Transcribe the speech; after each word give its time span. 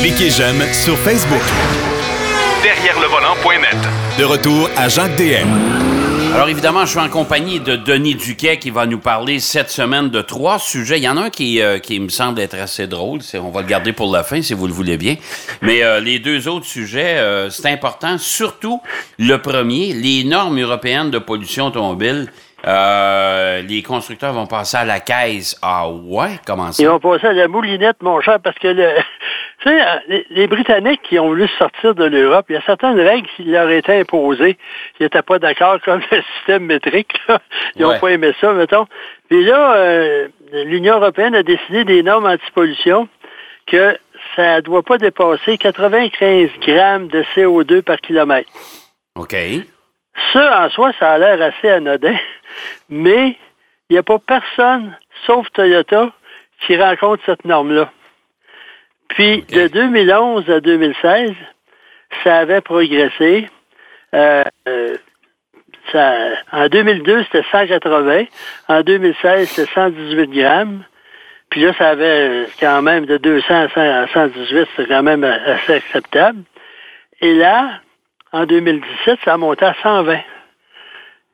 Cliquez 0.00 0.30
j'aime 0.30 0.60
sur 0.72 0.96
Facebook. 0.98 1.40
Derrière 2.62 2.98
le 3.00 3.06
volant.net. 3.06 3.76
De 4.18 4.24
retour 4.24 4.68
à 4.76 4.88
Jacques 4.88 5.16
DM. 5.16 5.48
Alors 6.34 6.48
évidemment, 6.48 6.84
je 6.84 6.90
suis 6.90 6.98
en 7.00 7.08
compagnie 7.08 7.58
de 7.60 7.76
Denis 7.76 8.14
Duquet 8.14 8.58
qui 8.58 8.70
va 8.70 8.86
nous 8.86 8.98
parler 8.98 9.40
cette 9.40 9.70
semaine 9.70 10.10
de 10.10 10.20
trois 10.20 10.58
sujets. 10.58 10.98
Il 10.98 11.02
y 11.04 11.08
en 11.08 11.16
a 11.16 11.22
un 11.22 11.30
qui, 11.30 11.60
euh, 11.60 11.78
qui 11.78 11.98
me 12.00 12.08
semble 12.08 12.40
être 12.40 12.54
assez 12.58 12.86
drôle. 12.86 13.20
C'est- 13.22 13.38
On 13.38 13.50
va 13.50 13.62
le 13.62 13.66
garder 13.68 13.92
pour 13.92 14.12
la 14.12 14.22
fin 14.22 14.40
si 14.42 14.54
vous 14.54 14.66
le 14.66 14.72
voulez 14.72 14.96
bien. 14.96 15.16
Mais 15.62 15.82
euh, 15.82 16.00
les 16.00 16.18
deux 16.18 16.46
autres 16.48 16.66
sujets, 16.66 17.16
euh, 17.18 17.50
c'est 17.50 17.66
important. 17.68 18.16
Surtout 18.18 18.80
le 19.18 19.36
premier, 19.38 19.92
les 19.92 20.24
normes 20.24 20.58
européennes 20.60 21.10
de 21.10 21.18
pollution 21.18 21.66
automobile. 21.66 22.26
Euh, 22.66 23.62
les 23.62 23.82
constructeurs 23.82 24.32
vont 24.32 24.46
passer 24.46 24.76
à 24.76 24.84
la 24.84 25.00
caisse. 25.00 25.58
Ah 25.62 25.88
ouais, 25.88 26.38
comment 26.46 26.72
ça? 26.72 26.82
Ils 26.82 26.88
vont 26.88 26.98
passer 27.00 27.28
à 27.28 27.32
la 27.32 27.48
moulinette, 27.48 28.02
mon 28.02 28.20
cher, 28.20 28.38
parce 28.40 28.58
que 28.58 28.68
le, 28.68 28.90
tu 29.62 29.68
sais, 29.68 29.80
euh, 29.80 29.96
les, 30.08 30.26
les 30.30 30.46
Britanniques 30.46 31.00
qui 31.02 31.18
ont 31.18 31.28
voulu 31.28 31.48
sortir 31.58 31.94
de 31.94 32.04
l'Europe, 32.04 32.46
il 32.48 32.54
y 32.54 32.58
a 32.58 32.62
certaines 32.62 33.00
règles 33.00 33.28
qui 33.36 33.44
leur 33.44 33.70
étaient 33.70 34.00
imposées. 34.00 34.58
Ils 34.98 35.04
n'étaient 35.04 35.22
pas 35.22 35.38
d'accord, 35.38 35.78
comme 35.84 36.00
le 36.10 36.22
système 36.36 36.66
métrique. 36.66 37.12
là. 37.28 37.40
Ils 37.76 37.82
n'ont 37.82 37.90
Ouais. 37.90 37.98
pas 37.98 38.08
aimé 38.10 38.32
ça, 38.40 38.52
mettons. 38.52 38.86
Puis 39.28 39.44
là, 39.44 39.74
euh, 39.76 40.28
l'Union 40.52 40.96
européenne 40.96 41.34
a 41.34 41.42
décidé 41.42 41.84
des 41.84 42.02
normes 42.02 42.26
anti-pollution 42.26 43.08
que 43.66 43.96
ça 44.36 44.56
ne 44.56 44.60
doit 44.60 44.82
pas 44.82 44.98
dépasser 44.98 45.56
95 45.56 46.50
grammes 46.66 47.08
de 47.08 47.24
CO2 47.34 47.82
par 47.82 47.96
kilomètre. 47.98 48.50
OK. 49.16 49.34
Ça, 50.32 50.64
en 50.64 50.70
soi, 50.70 50.92
ça 50.98 51.12
a 51.12 51.18
l'air 51.18 51.42
assez 51.42 51.68
anodin, 51.68 52.16
mais 52.88 53.36
il 53.88 53.94
n'y 53.94 53.98
a 53.98 54.02
pas 54.02 54.18
personne, 54.18 54.96
sauf 55.26 55.50
Toyota, 55.52 56.12
qui 56.60 56.76
rencontre 56.76 57.22
cette 57.26 57.44
norme-là. 57.44 57.90
Puis, 59.08 59.42
de 59.42 59.66
2011 59.66 60.48
à 60.50 60.60
2016, 60.60 61.32
ça 62.22 62.38
avait 62.38 62.60
progressé. 62.60 63.48
Euh, 64.14 64.44
euh, 64.68 64.96
ça, 65.90 66.14
en 66.52 66.68
2002, 66.68 67.24
c'était 67.24 67.44
180. 67.50 68.24
En 68.68 68.82
2016, 68.82 69.48
c'était 69.48 69.72
118 69.72 70.30
grammes. 70.30 70.84
Puis 71.50 71.62
là, 71.62 71.72
ça 71.76 71.88
avait 71.90 72.28
euh, 72.28 72.46
quand 72.60 72.80
même 72.82 73.06
de 73.06 73.16
200 73.16 73.44
à 73.48 73.68
100 73.68 73.80
à 73.80 74.06
118, 74.08 74.68
c'est 74.76 74.86
quand 74.86 75.02
même 75.02 75.24
euh, 75.24 75.54
assez 75.54 75.74
acceptable. 75.74 76.42
Et 77.20 77.34
là, 77.34 77.80
en 78.32 78.44
2017, 78.46 79.18
ça 79.24 79.34
a 79.34 79.36
monté 79.36 79.64
à 79.64 79.74
120. 79.82 80.18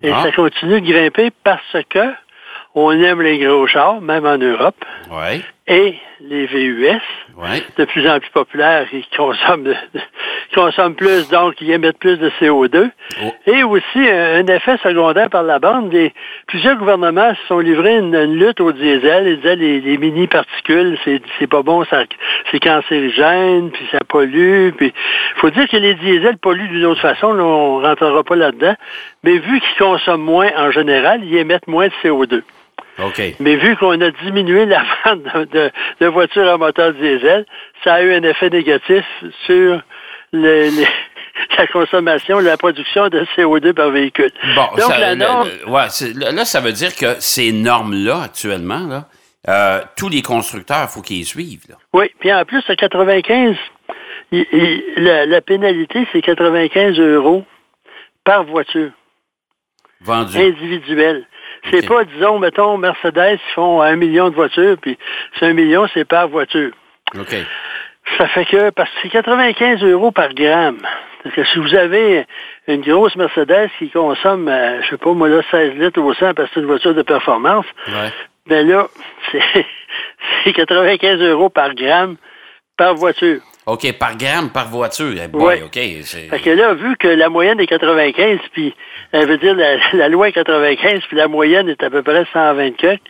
Et 0.02 0.12
Ah. 0.12 0.22
ça 0.24 0.32
continue 0.32 0.80
de 0.80 0.86
grimper 0.92 1.30
parce 1.44 1.76
que 1.88 2.12
on 2.74 2.90
aime 2.92 3.22
les 3.22 3.38
gros 3.38 3.66
chars, 3.66 4.00
même 4.00 4.26
en 4.26 4.36
Europe, 4.38 4.84
Ouais. 5.10 5.40
Et 5.68 5.94
les 6.20 6.46
VUS, 6.46 7.00
Ouais. 7.36 7.62
de 7.76 7.84
plus 7.84 8.08
en 8.08 8.18
plus 8.18 8.30
populaires, 8.30 8.86
ils 8.92 9.04
consomment, 9.14 9.64
de- 9.64 9.74
ils 9.94 10.54
consomment 10.54 10.94
plus, 10.94 11.28
donc 11.28 11.60
ils 11.60 11.70
émettent 11.72 11.98
plus 11.98 12.16
de 12.18 12.30
CO2. 12.40 12.88
Oh. 13.22 13.34
Et 13.46 13.62
aussi, 13.64 13.98
un, 13.98 14.36
un 14.36 14.46
effet 14.46 14.78
secondaire 14.82 15.28
par 15.28 15.42
la 15.42 15.58
bande, 15.58 15.92
plusieurs 16.46 16.76
gouvernements 16.76 17.34
se 17.34 17.46
sont 17.48 17.58
livrés 17.58 17.96
une, 17.98 18.14
une 18.14 18.36
lutte 18.38 18.60
au 18.60 18.72
diesel. 18.72 19.26
Ils 19.26 19.36
disaient 19.38 19.56
les, 19.56 19.80
les 19.80 19.98
mini-particules, 19.98 20.96
c'est, 21.04 21.20
c'est 21.38 21.46
pas 21.46 21.62
bon, 21.62 21.84
ça, 21.84 22.04
c'est 22.50 22.60
cancérigène, 22.60 23.70
puis 23.70 23.86
ça 23.92 23.98
pollue. 24.08 24.70
Puis 24.78 24.94
faut 25.36 25.50
dire 25.50 25.68
que 25.68 25.76
les 25.76 25.94
diesels 25.94 26.38
polluent 26.38 26.68
d'une 26.68 26.86
autre 26.86 27.02
façon, 27.02 27.32
là, 27.34 27.42
on 27.44 27.80
rentrera 27.82 28.22
pas 28.24 28.36
là-dedans. 28.36 28.74
Mais 29.24 29.36
vu 29.38 29.60
qu'ils 29.60 29.78
consomment 29.78 30.22
moins 30.24 30.50
en 30.56 30.70
général, 30.70 31.22
ils 31.24 31.36
émettent 31.36 31.66
moins 31.66 31.88
de 31.88 31.92
CO2. 32.02 32.42
Mais 33.40 33.56
vu 33.56 33.76
qu'on 33.76 34.00
a 34.00 34.10
diminué 34.10 34.64
la 34.66 34.82
vente 35.04 35.22
de, 35.22 35.44
de- 35.44 35.70
de 36.00 36.06
voitures 36.06 36.48
à 36.48 36.56
moteur 36.56 36.92
diesel, 36.94 37.44
ça 37.84 37.94
a 37.94 38.02
eu 38.02 38.12
un 38.14 38.22
effet 38.22 38.48
négatif 38.50 39.04
sur 39.44 39.82
les- 40.32 40.70
la 41.58 41.66
consommation, 41.66 42.38
la 42.38 42.56
production 42.56 43.08
de 43.08 43.26
CO2 43.36 43.72
par 43.74 43.90
véhicule. 43.90 44.30
Bon, 44.54 44.62
Donc, 44.76 44.80
ça, 44.80 44.98
la 44.98 45.14
norme, 45.14 45.48
le- 45.64 45.68
ouais, 45.70 46.32
là, 46.32 46.44
ça 46.44 46.60
veut 46.60 46.72
dire 46.72 46.94
que 46.96 47.20
ces 47.20 47.52
normes-là, 47.52 48.22
actuellement, 48.24 48.86
là, 48.86 49.04
euh, 49.48 49.80
tous 49.96 50.08
les 50.08 50.22
constructeurs, 50.22 50.84
il 50.84 50.88
faut 50.88 51.02
qu'ils 51.02 51.24
suivent. 51.26 51.64
Là. 51.68 51.76
oui, 51.92 52.10
puis 52.18 52.32
en 52.32 52.44
plus, 52.44 52.62
à 52.68 52.74
95, 52.76 53.54
il- 54.32 54.46
il- 54.52 54.82
la, 55.04 55.26
la 55.26 55.40
pénalité, 55.40 56.06
c'est 56.12 56.22
95 56.22 56.98
euros 56.98 57.44
par 58.24 58.44
voiture 58.44 58.90
individuelle. 60.40 61.26
C'est 61.70 61.84
Ok. 61.84 61.88
pas, 61.88 62.04
disons, 62.04 62.38
mettons, 62.38 62.78
Mercedes, 62.78 63.38
ils 63.48 63.54
font 63.54 63.80
un 63.82 63.96
million 63.96 64.28
de 64.30 64.34
voitures, 64.34 64.76
puis 64.80 64.98
c'est 65.38 65.46
un 65.46 65.52
million, 65.52 65.86
c'est 65.92 66.04
par 66.04 66.28
voiture. 66.28 66.70
OK. 67.18 67.34
Ça 68.18 68.28
fait 68.28 68.44
que, 68.44 68.70
parce 68.70 68.88
que 68.90 68.96
c'est 69.02 69.08
95 69.08 69.82
euros 69.82 70.12
par 70.12 70.32
gramme. 70.32 70.78
Parce 71.22 71.34
que 71.34 71.44
si 71.44 71.58
vous 71.58 71.74
avez 71.74 72.24
une 72.68 72.82
grosse 72.82 73.16
Mercedes 73.16 73.68
qui 73.80 73.90
consomme, 73.90 74.46
euh, 74.48 74.80
je 74.82 74.90
sais 74.90 74.96
pas, 74.96 75.12
moi 75.12 75.28
là, 75.28 75.42
16 75.50 75.74
litres 75.74 76.00
au 76.00 76.14
100 76.14 76.34
parce 76.34 76.48
que 76.48 76.54
c'est 76.54 76.60
une 76.60 76.66
voiture 76.66 76.94
de 76.94 77.02
performance, 77.02 77.66
Ouais. 77.88 78.12
ben 78.46 78.66
là, 78.68 78.86
c'est 80.44 80.52
95 80.52 81.20
euros 81.22 81.48
par 81.48 81.74
gramme 81.74 82.16
par 82.76 82.94
voiture. 82.94 83.40
OK, 83.66 83.92
par 83.98 84.16
gramme, 84.16 84.50
par 84.50 84.68
voiture. 84.68 85.12
Eh 85.20 85.26
boy, 85.26 85.42
Ouais. 85.42 85.62
OK. 85.64 85.74
Fait 85.74 86.38
que 86.40 86.50
là, 86.50 86.74
vu 86.74 86.96
que 86.96 87.08
la 87.08 87.28
moyenne 87.28 87.58
est 87.58 87.66
95, 87.66 88.38
puis 88.52 88.72
elle 89.10 89.26
veut 89.26 89.38
dire 89.38 89.56
la, 89.56 89.76
la 89.92 90.08
loi 90.08 90.28
est 90.28 90.32
95, 90.32 91.00
puis 91.08 91.16
la 91.16 91.26
moyenne 91.26 91.68
est 91.68 91.82
à 91.82 91.90
peu 91.90 92.02
près 92.04 92.24
120 92.32 92.76
quelques, 92.76 93.00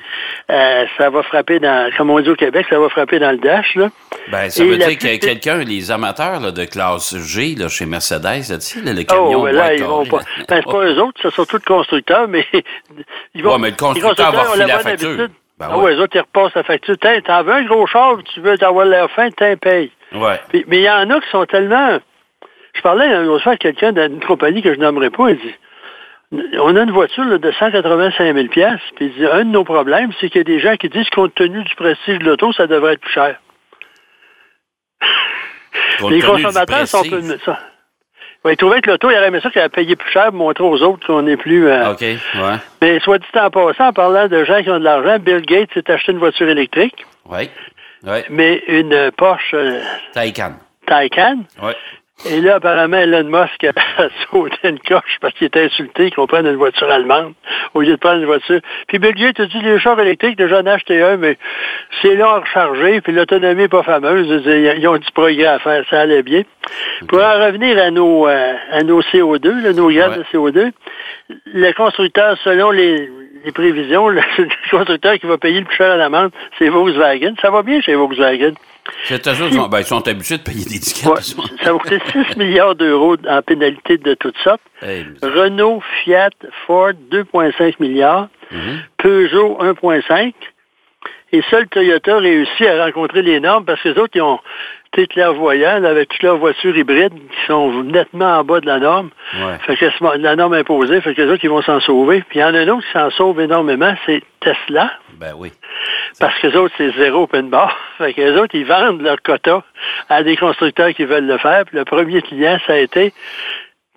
euh, 0.51 0.87
ça 0.97 1.11
va 1.11 1.23
frapper 1.23 1.59
dans, 1.59 1.91
comme 1.99 2.09
on 2.09 2.21
dit 2.21 2.31
au 2.31 2.37
Québec, 2.37 2.65
ça 2.71 2.79
va 2.79 2.89
frapper 2.89 3.19
dans 3.19 3.33
le 3.33 3.37
dash, 3.37 3.75
là. 3.75 3.91
Ben, 4.33 4.49
ça 4.49 4.65
Et 4.65 4.67
veut 4.67 4.77
la 4.77 4.87
dire 4.87 4.99
que 4.99 5.17
quelqu'un, 5.19 5.59
les 5.59 5.91
amateurs 5.91 6.41
là, 6.41 6.51
de 6.51 6.65
classe 6.65 7.15
G 7.19 7.55
là, 7.55 7.69
chez 7.69 7.85
Mercedes, 7.85 8.25
là, 8.25 8.57
là, 8.83 8.93
le 8.95 9.03
camion. 9.03 9.41
Oh, 9.41 9.45
ben 9.45 9.53
là, 9.53 9.75
ils 9.75 9.85
vont 9.85 10.07
pas. 10.07 10.21
Ben, 10.49 10.63
c'est 10.65 10.73
pas 10.73 10.85
eux 10.87 10.99
autres, 11.03 11.19
c'est 11.21 11.33
surtout 11.33 11.57
le 11.57 11.75
constructeur, 11.75 12.29
mais 12.29 12.47
ils 13.35 13.43
vont. 13.43 13.53
Ouais, 13.53 13.59
mais 13.59 13.71
le 13.71 13.77
constructeur 13.77 14.33
va 14.33 14.39
constructeurs 14.39 14.53
refiler 14.53 14.67
la 14.67 14.77
bonne 14.77 14.85
facture. 14.85 15.29
Ben 15.59 15.69
ah 15.71 15.79
ouais. 15.79 15.85
ouais, 15.85 15.95
les 15.95 16.01
autres, 16.01 16.17
ils 16.17 16.21
repassent 16.21 16.55
la 16.55 16.65
facture. 16.65 16.97
T'en 16.99 17.43
veux 17.43 17.53
un 17.53 17.65
gros 17.65 17.87
char, 17.87 18.17
tu 18.33 18.41
veux 18.41 18.63
avoir 18.63 18.85
l'air 18.85 19.11
fin, 19.11 19.31
t'en 19.31 19.57
payes. 19.57 19.91
Ouais. 20.17 20.41
Puis- 20.49 20.65
mais 20.69 20.79
il 20.79 20.83
y 20.83 20.91
en 20.91 21.09
a 21.11 21.21
qui 21.21 21.29
sont 21.31 21.45
tellement. 21.47 21.99
Je 22.75 22.81
parlais 22.83 23.07
une 23.07 23.29
autre 23.29 23.43
fois 23.45 23.53
à 23.53 23.57
quelqu'un 23.57 23.93
d'une 23.93 24.21
compagnie 24.21 24.63
que 24.63 24.75
je 24.75 24.79
nommerai 24.79 25.11
pas, 25.11 25.31
il 25.31 25.39
dit 25.39 25.55
On 26.61 26.77
a 26.77 26.83
une 26.83 26.91
voiture 26.91 27.25
là, 27.25 27.39
de 27.39 27.51
185 27.53 28.35
000 28.35 28.49
puis 28.49 28.63
il 29.01 29.13
dit 29.15 29.27
Un 29.27 29.45
de 29.45 29.51
nos 29.51 29.65
problèmes, 29.65 30.11
c'est 30.21 30.29
qu'il 30.29 30.39
y 30.39 30.41
a 30.41 30.45
des 30.45 30.61
gens 30.61 30.77
qui 30.77 30.89
disent 30.89 31.09
compte 31.11 31.35
tenu 31.35 31.63
du 31.63 31.75
prestige 31.75 32.19
de 32.19 32.25
l'auto, 32.25 32.53
ça 32.53 32.67
devrait 32.67 32.95
être 32.95 33.01
plus 33.01 33.13
cher. 33.13 33.37
Les 36.11 36.21
consommateurs 36.21 36.87
sont 36.87 37.03
peu. 37.05 37.21
Ça. 37.45 37.59
Ouais, 38.45 38.53
ils 38.53 38.57
trouvaient 38.57 38.81
que 38.81 38.91
l'auto, 38.91 39.11
il 39.11 39.17
aurait 39.17 39.29
aimé 39.29 39.41
ça 39.43 39.51
qu'il 39.51 39.61
avait 39.61 39.69
payé 39.71 39.97
plus 39.97 40.11
cher 40.13 40.27
pour 40.27 40.35
montrer 40.35 40.63
aux 40.65 40.81
autres 40.83 41.07
qu'on 41.07 41.23
n'est 41.23 41.37
plus. 41.37 41.67
euh, 41.67 41.91
OK, 41.93 42.01
ouais. 42.01 42.19
Mais 42.81 43.01
soit 43.01 43.19
dit 43.19 43.27
en 43.35 43.51
passant, 43.51 43.89
en 43.89 43.93
parlant 43.93 44.29
de 44.29 44.45
gens 44.45 44.63
qui 44.63 44.71
ont 44.71 44.79
de 44.79 44.85
l'argent, 44.85 45.19
Bill 45.19 45.41
Gates 45.43 45.71
s'est 45.75 45.91
acheté 45.91 46.13
une 46.13 46.19
voiture 46.19 46.49
électrique, 46.49 47.05
Ouais. 47.29 47.51
Ouais. 48.07 48.25
mais 48.31 48.63
une 48.69 49.11
Porsche 49.17 49.55
euh, 49.55 49.81
Taycan. 50.15 50.53
Taycan? 50.87 51.39
Ouais. 51.63 51.75
Et 52.25 52.41
là, 52.41 52.55
apparemment, 52.55 52.97
Elon 52.97 53.25
Musk 53.25 53.63
a 53.65 53.73
sauté 54.31 54.57
une 54.65 54.79
coche 54.79 55.19
parce 55.21 55.35
qu'il 55.35 55.49
était 55.49 55.65
insulté 55.65 56.11
qu'on 56.11 56.27
prenne 56.27 56.47
une 56.47 56.57
voiture 56.57 56.91
allemande 56.91 57.35
au 57.75 57.83
lieu 57.83 57.91
de 57.91 57.97
prendre 57.97 58.21
une 58.21 58.25
voiture. 58.25 58.61
Puis 58.89 58.99
Gates 58.99 59.39
a 59.39 59.45
dit, 59.45 59.61
les 59.61 59.79
chars 59.79 60.01
électriques, 60.01 60.39
déjà 60.39 60.61
ai 60.63 60.69
acheté 60.69 61.03
un, 61.03 61.19
mais 61.19 61.37
c'est 62.01 62.15
long 62.15 62.29
à 62.29 62.41
recharger, 62.41 63.03
puis 63.03 63.13
l'autonomie 63.13 63.63
n'est 63.63 63.69
pas 63.69 63.83
fameuse. 63.83 64.29
Ils 64.47 64.89
ont 64.89 64.97
du 64.97 65.11
progrès 65.13 65.45
à 65.45 65.59
faire, 65.59 65.85
ça 65.91 66.01
allait 66.01 66.23
bien. 66.23 66.43
Pour 67.07 67.19
en 67.19 67.45
revenir 67.45 67.79
à 67.79 67.91
nos, 67.91 68.27
euh, 68.27 68.55
à 68.73 68.83
nos 68.83 69.03
CO2, 69.03 69.63
là, 69.63 69.73
nos 69.75 69.91
gaz 69.91 70.13
Ouais. 70.13 70.17
de 70.19 70.25
CO2, 70.33 70.73
le 71.53 71.73
constructeur, 71.73 72.39
selon 72.43 72.71
les, 72.71 73.11
les 73.47 73.53
prévisions, 73.53 74.09
le, 74.11 74.21
constructeur 74.71 75.19
qui 75.19 75.27
va 75.27 75.39
payer 75.39 75.61
le 75.61 75.65
plus 75.67 75.77
cher 75.77 75.93
à 75.93 75.97
l'amende, 75.97 76.33
c'est 76.59 76.69
Volkswagen. 76.69 77.35
Ça 77.41 77.51
va 77.51 77.63
bien 77.63 77.81
chez 77.81 77.95
Volkswagen. 77.95 78.53
C'est 79.05 79.27
autres, 79.27 79.49
ils 79.49 79.55
sont- 79.55 79.69
ben, 79.69 79.79
ils 79.81 79.85
sont 79.87 80.07
habitués 80.07 80.39
de 80.39 80.43
payer 80.43 80.65
des 80.65 80.79
tickets. 80.79 81.07
Ouais, 81.09 81.21
ça 81.63 81.73
va 81.73 81.79
coûter 81.79 81.99
6 82.13 82.37
milliards 82.37 82.75
d'euros 82.75 83.17
en 83.29 83.43
pénalité 83.43 83.99
de 83.99 84.15
toutes 84.15 84.37
sortes. 84.39 84.61
Hey, 84.83 85.07
Renault, 85.23 85.83
Fiat, 86.05 86.31
Ford, 86.67 86.93
2,5 87.11 87.77
milliards. 87.81 88.29
mhm. 88.51 88.81
Peugeot, 88.99 89.57
1,5. 89.61 90.35
Et 91.33 91.43
seul 91.51 91.67
Toyota 91.69 92.19
réussit 92.19 92.67
à 92.67 92.85
rencontrer 92.85 93.23
les 93.23 93.41
normes 93.41 93.65
parce 93.65 93.83
que 93.83 93.89
les 93.89 93.99
autres, 93.99 94.13
ils 94.15 94.23
ont 94.23 94.39
été 94.97 95.07
clairvoyants 95.07 95.85
avec 95.85 96.09
toutes 96.09 96.23
leurs 96.23 96.39
voitures 96.39 96.77
hybrides 96.77 97.13
qui 97.13 97.47
sont 97.47 97.83
nettement 97.83 98.39
en 98.39 98.45
bas 98.45 98.61
de 98.61 98.67
la 98.67 98.79
norme. 98.79 99.11
Ouais. 99.35 99.59
Fait 99.67 99.77
que 99.77 100.17
la 100.19 100.37
norme 100.37 100.55
imposée, 100.55 101.01
fait 101.01 101.15
que 101.15 101.23
les 101.23 101.31
autres, 101.31 101.45
ils 101.45 101.51
vont 101.51 101.63
s'en 101.63 101.81
sauver. 101.81 102.25
Puis 102.29 102.39
il 102.39 102.43
y 102.43 102.45
en 102.45 102.55
a 102.55 102.61
un 102.61 102.69
autre 102.69 102.87
qui 102.87 102.93
s'en 102.93 103.11
sauve 103.11 103.41
énormément, 103.41 103.95
c'est 104.07 104.23
Tesla. 104.41 104.91
Ben 105.19 105.35
oui. 105.37 105.53
Parce 106.19 106.39
que 106.39 106.47
les 106.47 106.57
autres, 106.57 106.75
c'est 106.79 106.97
zéro 106.97 107.25
open 107.25 107.51
bar. 107.51 107.77
Fait 107.99 108.15
que 108.15 108.21
les 108.23 108.33
autres, 108.33 108.55
ils 108.55 108.65
vendent 108.65 109.03
leur 109.03 109.21
quota 109.23 109.63
à 110.09 110.23
des 110.23 110.37
constructeurs 110.37 110.95
qui 110.95 111.05
veulent 111.05 111.27
le 111.27 111.39
faire. 111.39 111.65
Puis 111.67 111.77
le 111.77 111.85
premier 111.85 112.23
client, 112.23 112.59
ça 112.67 112.75
a 112.75 112.79
été 112.79 113.13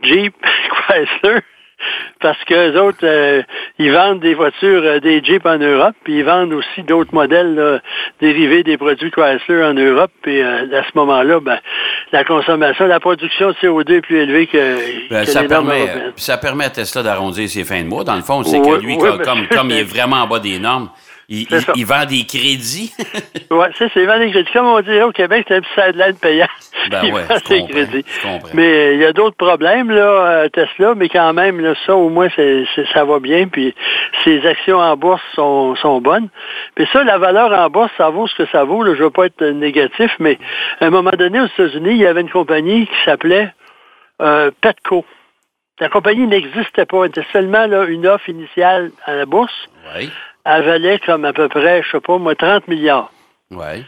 Jeep, 0.02 0.34
Chrysler 0.88 1.40
parce 2.22 2.44
que 2.46 2.54
les 2.72 2.78
autres, 2.78 3.00
euh, 3.04 3.42
ils 3.78 3.92
vendent 3.92 4.20
des 4.20 4.34
voitures, 4.34 4.82
euh, 4.84 5.00
des 5.00 5.24
Jeep 5.24 5.46
en 5.46 5.58
Europe, 5.58 5.96
puis 6.04 6.18
ils 6.20 6.24
vendent 6.26 6.54
aussi 6.54 6.84
d'autres 6.84 7.14
modèles 7.14 7.56
là, 7.56 7.80
dérivés 8.22 8.64
des 8.64 8.78
produits 8.78 9.12
Chrysler 9.12 9.64
en 9.64 9.74
Europe. 9.74 10.12
Puis 10.22 10.42
euh, 10.42 10.66
à 10.78 10.84
ce 10.84 10.92
moment-là, 10.96 11.40
ben, 11.40 11.60
la 12.12 12.24
consommation, 12.24 12.86
la 12.88 13.00
production 13.00 13.50
de 13.50 13.54
CO2 13.56 13.92
est 13.98 14.02
plus 14.02 14.18
élevée 14.18 14.48
que, 14.48 15.10
Ben, 15.10 15.26
que 15.26 15.30
ça, 15.32 15.42
les 15.42 15.48
normes 15.48 15.68
permet, 15.68 15.82
européennes. 15.84 16.14
ça 16.18 16.38
permet 16.38 16.66
à 16.66 16.70
Tesla 16.70 17.04
d'arrondir 17.04 17.48
ses 17.50 17.64
fins 17.64 17.82
de 17.84 17.88
mois. 17.88 18.04
Dans 18.04 18.16
le 18.16 18.22
fond, 18.24 18.44
c'est 18.44 18.58
Oui, 18.60 18.78
que 18.80 18.82
lui, 18.86 18.96
oui, 18.96 18.98
comme, 19.00 19.18
mais- 19.20 19.24
comme, 19.26 19.48
comme 19.48 19.70
il 19.72 19.78
est 19.80 19.84
vraiment 19.96 20.18
en 20.18 20.28
bas 20.28 20.40
des 20.40 20.60
normes, 20.60 20.90
il, 21.30 21.42
il- 21.50 21.62
ça. 21.62 21.74
il 21.76 21.86
vend 21.86 22.06
des 22.06 22.26
crédits. 22.26 22.92
Oui, 23.52 23.66
c'est 23.80 23.90
c'est 23.96 24.06
vend 24.06 24.20
des 24.20 24.30
crédits. 24.30 24.52
Comme 24.52 24.68
on 24.68 24.80
dirait 24.82 25.02
au 25.02 25.12
Québec, 25.12 25.46
c'est 25.48 25.56
un 25.56 25.62
petit 25.62 25.74
sideline 25.74 26.16
payant. 26.18 26.48
Ben 26.92 27.02
Il 27.04 27.14
ouais, 27.14 27.24
vend 27.24 27.40
crédits. 27.40 28.06
Mais 28.54 28.68
euh, 28.68 28.94
il 28.94 29.00
y 29.00 29.06
a 29.06 29.12
d'autres 29.12 29.38
problèmes, 29.38 29.90
là, 29.90 30.02
euh, 30.44 30.50
Tesla, 30.50 30.94
mais 30.96 31.10
quand 31.10 31.34
même, 31.34 31.60
là, 31.60 31.74
ça, 31.88 31.96
au 31.96 32.10
moins, 32.10 32.28
ça 32.94 33.04
va 33.06 33.20
bien, 33.20 33.48
puis 33.48 33.74
ses 34.24 34.46
actions 34.46 34.78
en 34.78 34.96
bourse 34.98 35.24
sont, 35.34 35.76
sont 35.78 36.00
bonnes. 36.00 36.30
Puis 36.76 36.88
ça, 36.94 37.04
la 37.04 37.18
valeur 37.18 37.52
en 37.52 37.70
bourse, 37.72 37.92
ça 37.98 38.10
vaut 38.10 38.28
ce 38.28 38.36
que 38.36 38.46
ça 38.52 38.64
vaut. 38.66 38.84
Là. 38.84 38.94
Je 38.96 39.02
veux 39.02 39.10
pas 39.10 39.26
être 39.26 39.44
négatif, 39.44 40.12
mais 40.20 40.38
à 40.80 40.86
un 40.86 40.90
moment 40.92 41.12
donné, 41.18 41.40
aux 41.42 41.48
États-Unis, 41.48 41.92
il 41.92 41.98
y 41.98 42.06
avait 42.06 42.22
une 42.22 42.30
compagnie 42.30 42.86
qui 42.86 42.96
s'appelait 43.04 43.52
euh, 44.22 44.52
Petco. 44.62 45.06
La 45.80 45.90
compagnie 45.90 46.28
n'existait 46.28 46.86
pas. 46.86 47.06
Elle 47.06 47.10
était 47.10 47.26
seulement 47.34 47.66
là, 47.66 47.86
une 47.86 48.06
offre 48.06 48.30
initiale 48.30 48.92
à 49.06 49.16
la 49.16 49.26
bourse. 49.26 49.68
oui, 49.98 50.12
Elle 50.46 50.64
valait 50.64 51.00
comme 51.00 51.26
à 51.26 51.34
peu 51.34 51.48
près, 51.50 51.84
je 51.84 51.92
sais 51.92 52.00
pas, 52.00 52.18
moi, 52.18 52.36
30 52.36 52.68
milliards 52.68 53.12
oui. 53.52 53.84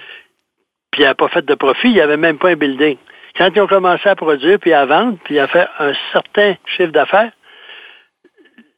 puis 0.91 1.03
elle 1.03 1.09
n'a 1.09 1.15
pas 1.15 1.29
fait 1.29 1.45
de 1.45 1.55
profit, 1.55 1.87
il 1.87 1.93
n'y 1.93 2.01
avait 2.01 2.17
même 2.17 2.37
pas 2.37 2.49
un 2.49 2.55
building. 2.55 2.97
Quand 3.37 3.49
ils 3.55 3.61
ont 3.61 3.67
commencé 3.67 4.09
à 4.09 4.15
produire 4.15 4.59
puis 4.59 4.73
à 4.73 4.85
vendre, 4.85 5.17
puis 5.23 5.39
à 5.39 5.47
faire 5.47 5.69
un 5.79 5.93
certain 6.11 6.55
chiffre 6.65 6.91
d'affaires, 6.91 7.31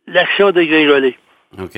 l'action 0.08 0.48
a 0.48 0.52
dégringolé. 0.52 1.18
OK. 1.60 1.78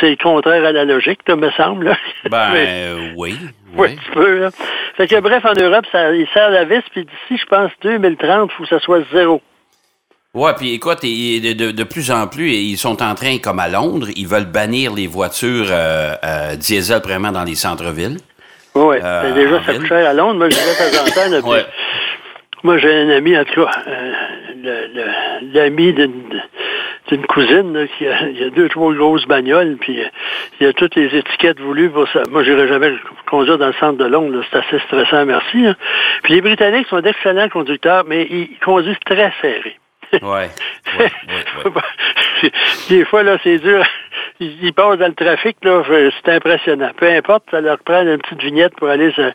C'est 0.00 0.16
contraire 0.16 0.64
à 0.64 0.72
la 0.72 0.84
logique, 0.84 1.20
ça 1.26 1.36
me 1.36 1.50
semble. 1.50 1.86
là. 1.86 1.96
Ben, 2.30 2.52
Mais- 2.52 3.12
oui. 3.16 3.36
oui, 3.76 3.98
peux. 4.12 4.38
Là. 4.40 4.50
Fait 4.96 5.06
que 5.06 5.20
bref, 5.20 5.44
en 5.44 5.52
Europe, 5.60 5.84
ça, 5.92 6.14
il 6.14 6.26
sert 6.28 6.50
la 6.50 6.64
vis, 6.64 6.82
puis 6.90 7.04
d'ici, 7.04 7.40
je 7.42 7.46
pense, 7.46 7.70
2030, 7.82 8.50
il 8.50 8.56
faut 8.56 8.62
que 8.62 8.68
ça 8.68 8.80
soit 8.80 9.02
zéro. 9.12 9.42
Ouais, 10.34 10.52
puis 10.56 10.72
écoute, 10.72 11.02
de, 11.02 11.52
de- 11.52 11.70
de 11.72 11.84
plus 11.84 12.10
en 12.10 12.26
plus, 12.26 12.52
ils 12.52 12.78
sont 12.78 13.02
en 13.02 13.14
train, 13.14 13.36
comme 13.36 13.58
à 13.58 13.68
Londres, 13.68 14.08
ils 14.16 14.26
veulent 14.26 14.50
bannir 14.50 14.94
les 14.94 15.06
voitures 15.06 15.66
euh, 15.70 16.14
euh, 16.24 16.56
diesel 16.56 17.02
vraiment 17.02 17.32
dans 17.32 17.44
les 17.44 17.54
centres-villes. 17.54 18.16
Oui, 18.74 18.96
Euh, 19.04 19.22
mais 19.24 19.32
déjà, 19.44 19.62
ça 19.62 19.74
coûte 19.74 19.86
cher 19.86 20.08
à 20.08 20.14
Londres. 20.14 20.36
Moi, 20.38 20.48
je 20.48 20.56
vais 20.56 21.40
de 21.42 21.46
Ouais. 21.46 21.66
Moi, 22.62 22.78
j'ai 22.78 22.94
un 22.94 23.10
ami, 23.10 23.36
en 23.36 23.44
tout 23.44 23.62
cas, 23.62 23.70
l'ami 25.52 25.92
d'une 25.92 27.26
cousine 27.28 27.74
là, 27.74 27.86
qui 27.98 28.06
a, 28.06 28.28
il 28.30 28.42
a 28.44 28.48
deux, 28.50 28.70
trois 28.70 28.94
grosses 28.94 29.26
bagnoles, 29.26 29.76
puis 29.80 29.98
il 30.60 30.66
a 30.66 30.72
toutes 30.72 30.94
les 30.94 31.14
étiquettes 31.14 31.60
voulues 31.60 31.90
pour 31.90 32.08
ça. 32.08 32.22
Moi, 32.30 32.42
j'irai 32.42 32.68
jamais 32.68 32.94
conduire 33.28 33.58
dans 33.58 33.66
le 33.66 33.74
centre 33.74 33.98
de 33.98 34.06
Londres. 34.06 34.42
C'est 34.50 34.60
assez 34.60 34.78
stressant, 34.86 35.26
merci. 35.26 35.66
hein. 35.66 35.76
Puis 36.22 36.32
les 36.34 36.40
Britanniques 36.40 36.86
sont 36.88 37.00
d'excellents 37.00 37.50
conducteurs, 37.50 38.04
mais 38.08 38.26
ils 38.30 38.56
conduisent 38.64 38.96
très 39.04 39.30
serré. 39.42 39.76
Ouais. 40.20 40.20
ouais, 40.20 40.50
ouais, 40.98 41.70
ouais. 41.70 42.50
Des 42.88 43.04
fois, 43.04 43.22
là, 43.22 43.38
c'est 43.42 43.58
dur. 43.58 43.84
Ils 44.40 44.72
passent 44.72 44.98
dans 44.98 45.06
le 45.06 45.14
trafic, 45.14 45.56
là, 45.62 45.82
c'est 46.24 46.32
impressionnant. 46.32 46.90
Peu 46.96 47.08
importe, 47.08 47.44
ça 47.50 47.60
leur 47.60 47.78
prend 47.78 48.02
une 48.02 48.18
petite 48.18 48.42
vignette 48.42 48.74
pour 48.74 48.88
aller 48.88 49.12
se 49.12 49.30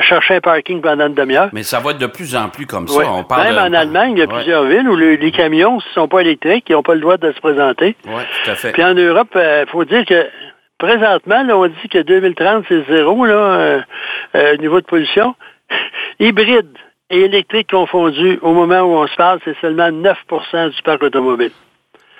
chercher 0.00 0.36
un 0.36 0.40
parking 0.40 0.80
pendant 0.80 1.06
une 1.08 1.14
demi-heure. 1.14 1.50
Mais 1.52 1.62
ça 1.62 1.80
va 1.80 1.90
être 1.90 1.98
de 1.98 2.06
plus 2.06 2.34
en 2.34 2.48
plus 2.48 2.66
comme 2.66 2.88
ça. 2.88 2.98
Ouais. 2.98 3.04
On 3.06 3.24
parle 3.24 3.42
Même 3.48 3.54
de- 3.56 3.60
en 3.60 3.72
Allemagne, 3.78 4.12
il 4.12 4.18
y 4.20 4.22
a 4.22 4.26
plusieurs 4.26 4.64
villes 4.64 4.88
où 4.88 4.96
le- 4.96 5.16
les 5.16 5.30
camions, 5.32 5.76
ne 5.76 5.80
sont 5.92 6.08
pas 6.08 6.20
électriques, 6.20 6.64
ils 6.70 6.72
n'ont 6.72 6.82
pas 6.82 6.94
le 6.94 7.00
droit 7.00 7.18
de 7.18 7.30
se 7.30 7.40
présenter. 7.40 7.94
Oui, 8.06 8.22
tout 8.44 8.50
à 8.50 8.54
fait. 8.54 8.72
Puis 8.72 8.82
en 8.82 8.94
Europe, 8.94 9.28
il 9.36 9.66
faut 9.70 9.84
dire 9.84 10.04
que 10.06 10.26
présentement, 10.78 11.42
là, 11.42 11.56
on 11.56 11.66
dit 11.66 11.88
que 11.90 11.98
2030, 11.98 12.64
c'est 12.68 12.84
zéro 12.88 13.26
là, 13.26 13.34
euh, 13.34 13.80
euh, 14.34 14.56
niveau 14.56 14.80
de 14.80 14.86
pollution. 14.86 15.34
Hybride 16.20 16.68
et 17.12 17.20
électrique 17.20 17.70
confondus, 17.70 18.38
au 18.42 18.52
moment 18.52 18.80
où 18.80 18.96
on 18.96 19.06
se 19.06 19.14
parle, 19.14 19.38
c'est 19.44 19.56
seulement 19.60 19.90
9% 19.90 20.70
du 20.70 20.82
parc 20.82 21.02
automobile. 21.02 21.52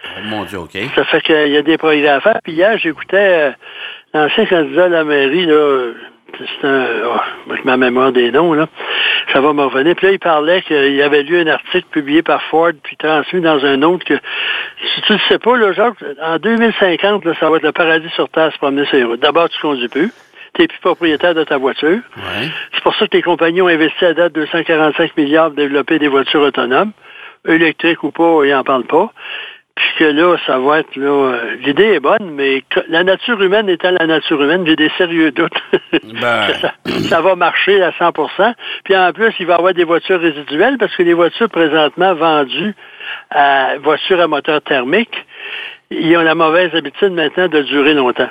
Oh, 0.05 0.21
Mon 0.25 0.45
Dieu, 0.45 0.59
OK. 0.59 0.77
Ça 0.95 1.05
fait 1.05 1.23
qu'il 1.23 1.49
y 1.49 1.57
a 1.57 1.63
des 1.63 1.79
progrès 1.79 2.09
à 2.09 2.21
faire. 2.21 2.39
Puis 2.45 2.53
hier, 2.53 2.77
j'écoutais 2.79 3.17
euh, 3.17 3.51
l'ancien 4.13 4.45
candidat 4.47 4.85
à 4.85 4.89
la 4.89 5.05
mairie, 5.05 5.47
là, 5.47 5.93
c'est 6.39 6.69
un, 6.69 6.87
oh, 7.07 7.51
avec 7.51 7.65
ma 7.65 7.77
mémoire 7.79 8.13
des 8.13 8.31
noms, 8.31 8.53
là, 8.53 8.67
ça 9.33 9.41
va 9.41 9.55
me 9.55 9.63
revenir. 9.65 9.95
Puis 9.97 10.09
là, 10.09 10.13
il 10.13 10.19
parlait 10.19 10.61
qu'il 10.63 10.95
y 10.95 11.03
avait 11.03 11.23
lu 11.23 11.41
un 11.41 11.47
article 11.47 11.87
publié 11.91 12.23
par 12.23 12.43
Ford, 12.45 12.73
puis 12.83 12.97
transmis 12.97 13.41
dans 13.41 13.65
un 13.65 13.81
autre 13.83 14.05
que, 14.05 14.15
si 14.95 15.01
tu 15.03 15.13
ne 15.15 15.19
sais 15.29 15.39
pas, 15.39 15.57
là, 15.57 15.73
Jacques, 15.73 15.97
en 16.23 16.37
2050, 16.37 17.25
là, 17.25 17.33
ça 17.41 17.49
va 17.49 17.57
être 17.57 17.63
le 17.63 17.73
paradis 17.73 18.11
sur 18.11 18.29
Terre 18.29 18.53
se 18.53 18.59
promener 18.59 18.85
sur 18.87 18.97
les 18.97 19.05
routes. 19.05 19.21
D'abord, 19.21 19.49
tu 19.49 19.61
conduis 19.61 19.89
plus. 19.89 20.13
Tu 20.55 20.63
n'es 20.63 20.69
plus 20.69 20.81
propriétaire 20.81 21.35
de 21.35 21.45
ta 21.45 21.57
voiture. 21.57 21.99
Ouais. 22.17 22.49
C'est 22.75 22.83
pour 22.83 22.95
ça 22.97 23.07
que 23.07 23.17
les 23.17 23.23
compagnies 23.23 23.63
ont 23.63 23.69
investi 23.69 24.05
à 24.05 24.13
date 24.15 24.35
245 24.35 25.17
milliards 25.17 25.47
pour 25.49 25.57
développer 25.57 25.99
des 25.99 26.09
voitures 26.09 26.43
autonomes, 26.43 26.93
électriques 27.49 28.03
ou 28.05 28.11
pas, 28.11 28.41
ils 28.45 28.51
n'en 28.51 28.63
parlent 28.63 28.85
pas. 28.85 29.13
Puis 29.75 29.87
que 29.99 30.05
là, 30.05 30.37
ça 30.47 30.59
va 30.59 30.81
être 30.81 30.95
là. 30.97 31.07
euh, 31.09 31.57
L'idée 31.65 31.95
est 31.95 32.01
bonne, 32.01 32.31
mais 32.33 32.63
la 32.89 33.03
nature 33.05 33.41
humaine 33.41 33.71
étant 33.71 33.91
la 33.99 34.07
nature 34.07 34.43
humaine, 34.43 34.65
j'ai 34.67 34.77
des 34.77 34.91
sérieux 34.99 35.31
doutes 35.31 35.51
Ben. 36.21 36.47
que 36.49 36.59
ça, 36.61 36.75
ça 37.09 37.21
va 37.23 37.35
marcher 37.37 37.83
à 37.83 37.91
100% 37.93 38.53
Puis 38.85 38.95
en 38.95 39.11
plus, 39.15 39.33
il 39.41 39.47
va 39.47 39.55
y 39.55 39.57
avoir 39.57 39.73
des 39.73 39.85
voitures 39.85 40.21
résiduelles 40.21 40.77
parce 40.77 40.95
que 40.95 41.03
les 41.03 41.15
voitures 41.15 41.49
présentement 41.49 42.13
vendues 42.15 42.75
à 43.31 43.79
voitures 43.83 44.21
à 44.21 44.27
moteur 44.29 44.61
thermique, 44.61 45.15
ils 45.91 46.15
ont 46.19 46.23
la 46.23 46.35
mauvaise 46.35 46.75
habitude 46.75 47.13
maintenant 47.15 47.49
de 47.49 47.63
durer 47.63 47.95
longtemps. 47.95 48.29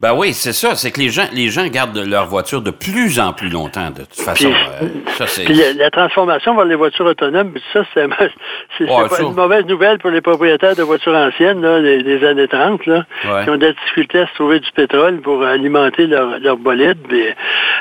Ben 0.00 0.14
oui, 0.14 0.32
c'est 0.32 0.52
ça. 0.52 0.76
C'est 0.76 0.92
que 0.92 1.00
les 1.00 1.08
gens, 1.08 1.24
les 1.32 1.48
gens 1.48 1.66
gardent 1.66 1.98
leur 1.98 2.26
voiture 2.26 2.62
de 2.62 2.70
plus 2.70 3.18
en 3.18 3.32
plus 3.32 3.48
longtemps, 3.48 3.90
de 3.90 4.02
toute 4.02 4.14
façon. 4.20 4.48
Puis- 4.48 4.86
Euh, 4.86 4.88
ça, 5.16 5.26
c'est. 5.26 5.42
Puis 5.44 5.54
la, 5.54 5.72
la 5.72 5.90
transformation 5.90 6.54
vers 6.54 6.66
les 6.66 6.76
voitures 6.76 7.06
autonomes, 7.06 7.52
ça, 7.72 7.82
c'est 7.92 8.04
Ouais, 8.80 8.86
une 9.20 9.34
mauvaise 9.34 9.64
nouvelle 9.66 9.98
pour 9.98 10.10
les 10.10 10.20
propriétaires 10.20 10.76
de 10.76 10.82
voitures 10.84 11.16
anciennes 11.16 11.60
là, 11.62 11.80
des, 11.82 12.04
des 12.04 12.24
années 12.24 12.46
30, 12.46 12.86
là, 12.86 13.06
Ouais. 13.24 13.42
qui 13.42 13.50
ont 13.50 13.56
des 13.56 13.72
difficultés 13.72 14.20
à 14.20 14.26
se 14.28 14.34
trouver 14.34 14.60
du 14.60 14.70
pétrole 14.70 15.20
pour 15.20 15.42
alimenter 15.42 16.06
leur, 16.06 16.38
leur 16.38 16.58
bolide 16.58 16.98
puis, 17.08 17.24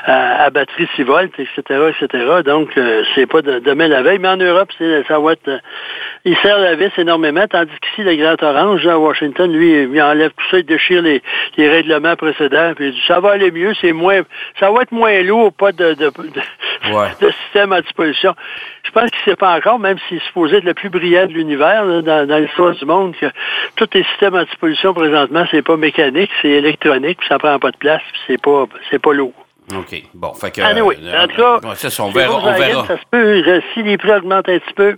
à, 0.06 0.46
à 0.46 0.50
batterie 0.50 0.88
6 0.96 1.04
volts, 1.04 1.32
etc., 1.38 1.92
etc. 2.02 2.24
Donc, 2.44 2.76
euh, 2.80 3.04
c'est 3.14 3.28
pas 3.28 3.44
de, 3.44 3.60
demain 3.60 3.88
la 3.90 4.02
veille. 4.02 4.18
Mais 4.18 4.30
en 4.30 4.38
Europe, 4.38 4.70
ça 5.08 5.20
va 5.20 5.34
être... 5.34 5.48
euh, 5.50 5.60
il 6.26 6.36
serre 6.38 6.58
la 6.58 6.74
vis 6.74 6.90
énormément, 6.98 7.46
tandis 7.48 7.70
qu'ici, 7.80 8.02
le 8.04 8.16
Grand 8.16 8.42
Orange, 8.42 8.88
à 8.88 8.98
Washington, 8.98 9.52
lui, 9.54 9.84
il 9.84 10.02
enlève 10.02 10.32
tout 10.32 10.46
ça, 10.50 10.58
il 10.58 10.66
déchire 10.66 11.04
les, 11.04 11.22
les 11.58 11.70
règlements 11.70 12.07
précédents, 12.16 12.74
puis 12.76 12.88
il 12.88 12.92
dit, 12.94 13.04
ça 13.08 13.20
va 13.20 13.32
aller 13.32 13.52
mieux, 13.52 13.74
c'est 13.82 13.92
moins... 13.94 14.22
Ça 14.60 14.72
va 14.72 14.82
être 14.84 14.92
moins 14.92 15.22
lourd, 15.22 15.52
pas 15.54 15.72
de... 15.72 15.94
de, 15.94 16.06
de- 16.10 16.42
Ouais. 16.94 17.08
de 17.22 17.32
système 17.44 17.74
anti-pollution. 17.74 18.36
Je 18.86 18.92
pense 18.92 19.10
qu'il 19.10 19.20
ne 19.26 19.32
sait 19.32 19.36
pas 19.36 19.58
encore, 19.58 19.80
même 19.80 19.98
s'il 20.08 20.18
est 20.18 20.26
supposé 20.28 20.58
être 20.58 20.64
le 20.64 20.76
plus 20.76 20.90
brillant 20.90 21.26
de 21.26 21.34
l'univers 21.34 21.84
là, 21.84 22.02
dans, 22.02 22.28
dans 22.28 22.38
l'histoire 22.38 22.74
du 22.76 22.86
monde, 22.86 23.16
que 23.20 23.26
tous 23.76 23.90
les 23.94 24.04
systèmes 24.04 24.36
anti-pollution 24.36 24.94
présentement, 24.94 25.44
c'est 25.50 25.64
pas 25.64 25.76
mécanique, 25.76 26.30
c'est 26.42 26.50
électronique, 26.50 27.18
puis 27.20 27.28
ça 27.28 27.40
prend 27.40 27.58
pas 27.60 27.72
de 27.72 27.78
place, 27.78 28.02
puis 28.12 28.22
c'est 28.28 28.42
pas 28.42 28.66
c'est 28.92 29.00
pas 29.02 29.12
lourd. 29.14 29.34
OK. 29.76 30.02
Bon, 30.14 30.34
fait 30.34 30.52
que. 30.52 30.62
Euh, 30.62 31.24
en 31.24 31.28
tout 31.28 31.36
cas, 31.36 31.76
ça, 31.76 32.04
on 32.04 32.10
verra. 32.12 32.36
On 32.42 32.54
verra. 32.54 32.86
Ça 32.86 32.98
se 32.98 33.04
peut, 33.12 33.44
euh, 33.46 33.60
si 33.74 33.84
les 33.84 33.98
prix 33.98 34.12
augmentent 34.14 34.48
un 34.48 34.60
petit 34.60 34.74
peu, 34.74 34.98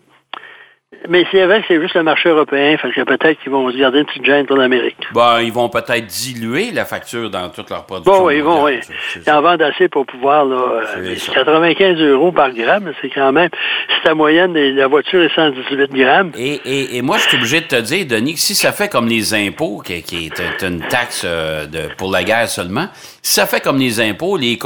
mais 1.07 1.25
c'est 1.31 1.45
vrai 1.45 1.61
que 1.61 1.65
c'est 1.67 1.81
juste 1.81 1.95
le 1.95 2.03
marché 2.03 2.29
européen, 2.29 2.77
fait 2.77 2.91
que 2.91 3.01
peut-être 3.03 3.39
qu'ils 3.41 3.51
vont 3.51 3.71
se 3.71 3.77
garder 3.77 3.99
une 3.99 4.05
petite 4.05 4.25
gêne 4.25 4.45
pour 4.45 4.57
l'Amérique. 4.57 4.97
Ben, 5.13 5.39
ils 5.41 5.51
vont 5.51 5.69
peut-être 5.69 6.05
diluer 6.05 6.71
la 6.71 6.85
facture 6.85 7.29
dans 7.29 7.49
toute 7.49 7.69
leur 7.69 7.85
production. 7.85 8.11
Bon, 8.19 8.25
oui, 8.27 8.37
ils 8.37 8.43
vont, 8.43 8.63
oui. 8.63 8.79
C'est- 8.81 8.93
c'est 9.13 9.27
Ils 9.27 9.31
en 9.31 9.41
vendent 9.41 9.61
assez 9.61 9.87
pour 9.87 10.05
pouvoir, 10.05 10.45
là, 10.45 10.57
euh, 10.57 11.13
C'est 11.15 11.19
ça. 11.19 11.33
95 11.33 11.99
euros 11.99 12.31
par 12.31 12.51
gramme, 12.51 12.91
c'est 13.01 13.09
quand 13.09 13.31
même, 13.31 13.49
si 13.95 14.03
ta 14.03 14.13
moyenne, 14.13 14.53
de 14.53 14.73
la 14.75 14.87
voiture 14.87 15.21
est 15.23 15.33
118 15.33 15.91
grammes, 15.93 16.31
Et, 16.37 16.59
et, 16.65 16.97
et 16.97 17.01
moi, 17.01 17.17
je 17.17 17.27
suis 17.27 17.37
obligé 17.37 17.61
de 17.61 17.67
te 17.67 17.79
dire, 17.81 18.05
Denis, 18.05 18.33
que 18.33 18.39
si 18.39 18.55
ça 18.55 18.71
fait 18.71 18.89
comme 18.89 19.07
les 19.07 19.33
impôts, 19.33 19.81
qui, 19.85 20.01
qui 20.03 20.25
est 20.27 20.63
une 20.63 20.81
taxe 20.81 21.23
euh, 21.25 21.65
de, 21.65 21.93
pour 21.97 22.11
la 22.11 22.23
guerre 22.23 22.47
seulement, 22.49 22.87
si 23.21 23.33
ça 23.33 23.45
fait 23.45 23.61
comme 23.61 23.77
les 23.77 24.01
impôts, 24.01 24.37
les, 24.37 24.57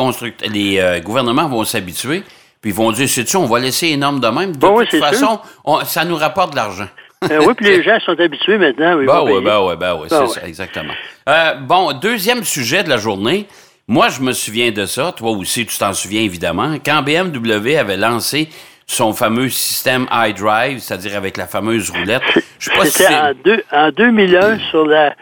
les 0.51 0.79
euh, 0.79 0.99
gouvernements 0.99 1.47
vont 1.47 1.63
s'habituer, 1.63 2.23
puis 2.63 2.71
ils 2.71 2.75
vont 2.75 2.91
dire, 2.93 3.07
sais-tu, 3.09 3.35
on 3.37 3.45
va 3.45 3.59
laisser 3.59 3.87
les 3.89 3.97
normes 3.97 4.19
de 4.21 4.27
même. 4.27 4.53
De 4.53 4.57
Bon, 4.57 4.77
oui, 4.79 4.87
toute 4.89 4.99
façon, 5.01 5.39
on- 5.65 5.81
ça 5.83 6.05
nous 6.05 6.15
rapporte 6.15 6.51
de 6.51 6.55
l'argent. 6.55 6.87
Euh, 7.29 7.39
oui, 7.45 7.53
puis 7.55 7.65
les 7.67 7.83
gens 7.83 7.99
sont 8.05 8.17
habitués 8.19 8.57
maintenant. 8.57 8.99
ils 8.99 9.05
Ben 9.05 9.21
oui, 9.23 9.41
ben 9.43 9.59
oui, 9.61 9.75
ben 9.77 9.95
oui, 9.99 10.07
c'est 10.09 10.27
ça, 10.27 10.47
exactement. 10.47 10.93
Euh, 11.29 11.55
bon, 11.55 11.91
deuxième 11.93 12.43
sujet 12.45 12.83
de 12.83 12.89
la 12.89 12.97
journée. 12.97 13.47
Moi, 13.87 14.07
je 14.09 14.21
me 14.21 14.31
souviens 14.31 14.71
de 14.71 14.85
ça. 14.85 15.11
Toi 15.15 15.31
aussi, 15.31 15.65
tu 15.65 15.77
t'en 15.77 15.91
souviens 15.93 16.21
évidemment. 16.21 16.75
Quand 16.85 17.01
BMW 17.03 17.75
avait 17.77 17.97
lancé 17.97 18.47
son 18.87 19.11
fameux 19.13 19.49
système 19.49 20.07
iDrive, 20.11 20.79
c'est-à-dire 20.79 21.17
avec 21.17 21.35
la 21.37 21.47
fameuse 21.47 21.89
roulette. 21.91 22.21
Je 22.59 22.69
sais 22.69 22.75
pas 22.77 22.85
si 22.85 22.91
C'était 22.91 23.13
en, 23.13 23.31
deux- 23.43 23.63
en 23.71 23.89
2001 23.91 24.59
sur 24.69 24.85
la, 24.85 25.13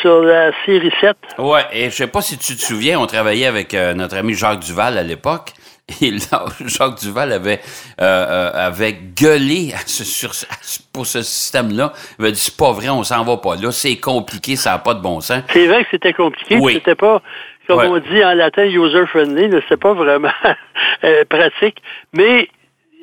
sur 0.00 0.22
la 0.22 0.50
série 0.64 0.92
7. 1.00 1.16
Ouais, 1.38 1.62
et 1.72 1.90
je 1.90 1.94
sais 1.96 2.06
pas 2.06 2.22
si 2.22 2.38
tu 2.38 2.54
te 2.56 2.60
souviens, 2.62 2.98
on 3.00 3.06
travaillait 3.06 3.46
avec 3.46 3.74
euh, 3.74 3.94
notre 3.94 4.16
ami 4.16 4.34
Jacques 4.34 4.60
Duval 4.60 4.96
à 4.98 5.02
l'époque. 5.02 5.52
Et 6.00 6.12
là, 6.12 6.44
Jacques 6.66 7.00
Duval 7.00 7.32
avait, 7.32 7.58
euh, 8.00 8.04
euh, 8.04 8.50
avait 8.54 8.92
gueulé 8.92 9.72
à 9.74 9.78
ce- 9.86 10.04
sur, 10.04 10.30
à 10.30 10.54
pour 10.92 11.04
ce 11.04 11.20
système-là. 11.22 11.92
Il 12.18 12.22
avait 12.24 12.32
dit, 12.32 12.38
c'est 12.38 12.56
pas 12.56 12.70
vrai, 12.70 12.88
on 12.90 13.02
s'en 13.02 13.24
va 13.24 13.38
pas 13.38 13.56
là, 13.56 13.72
c'est 13.72 13.96
compliqué, 13.96 14.54
ça 14.54 14.70
n'a 14.70 14.78
pas 14.78 14.94
de 14.94 15.00
bon 15.00 15.20
sens. 15.20 15.42
C'est 15.52 15.66
vrai 15.66 15.82
que 15.82 15.88
c'était 15.90 16.12
compliqué. 16.12 16.58
Oui. 16.60 16.74
C'était 16.74 16.94
pas, 16.94 17.20
comme 17.66 17.78
Ouais. 17.78 17.86
on 17.88 17.98
dit 17.98 18.24
en 18.24 18.34
latin, 18.34 18.64
user-friendly. 18.66 19.50
C'était 19.62 19.76
pas 19.76 19.92
vraiment 19.94 20.30
euh, 21.04 21.24
pratique. 21.28 21.82
Mais 22.12 22.48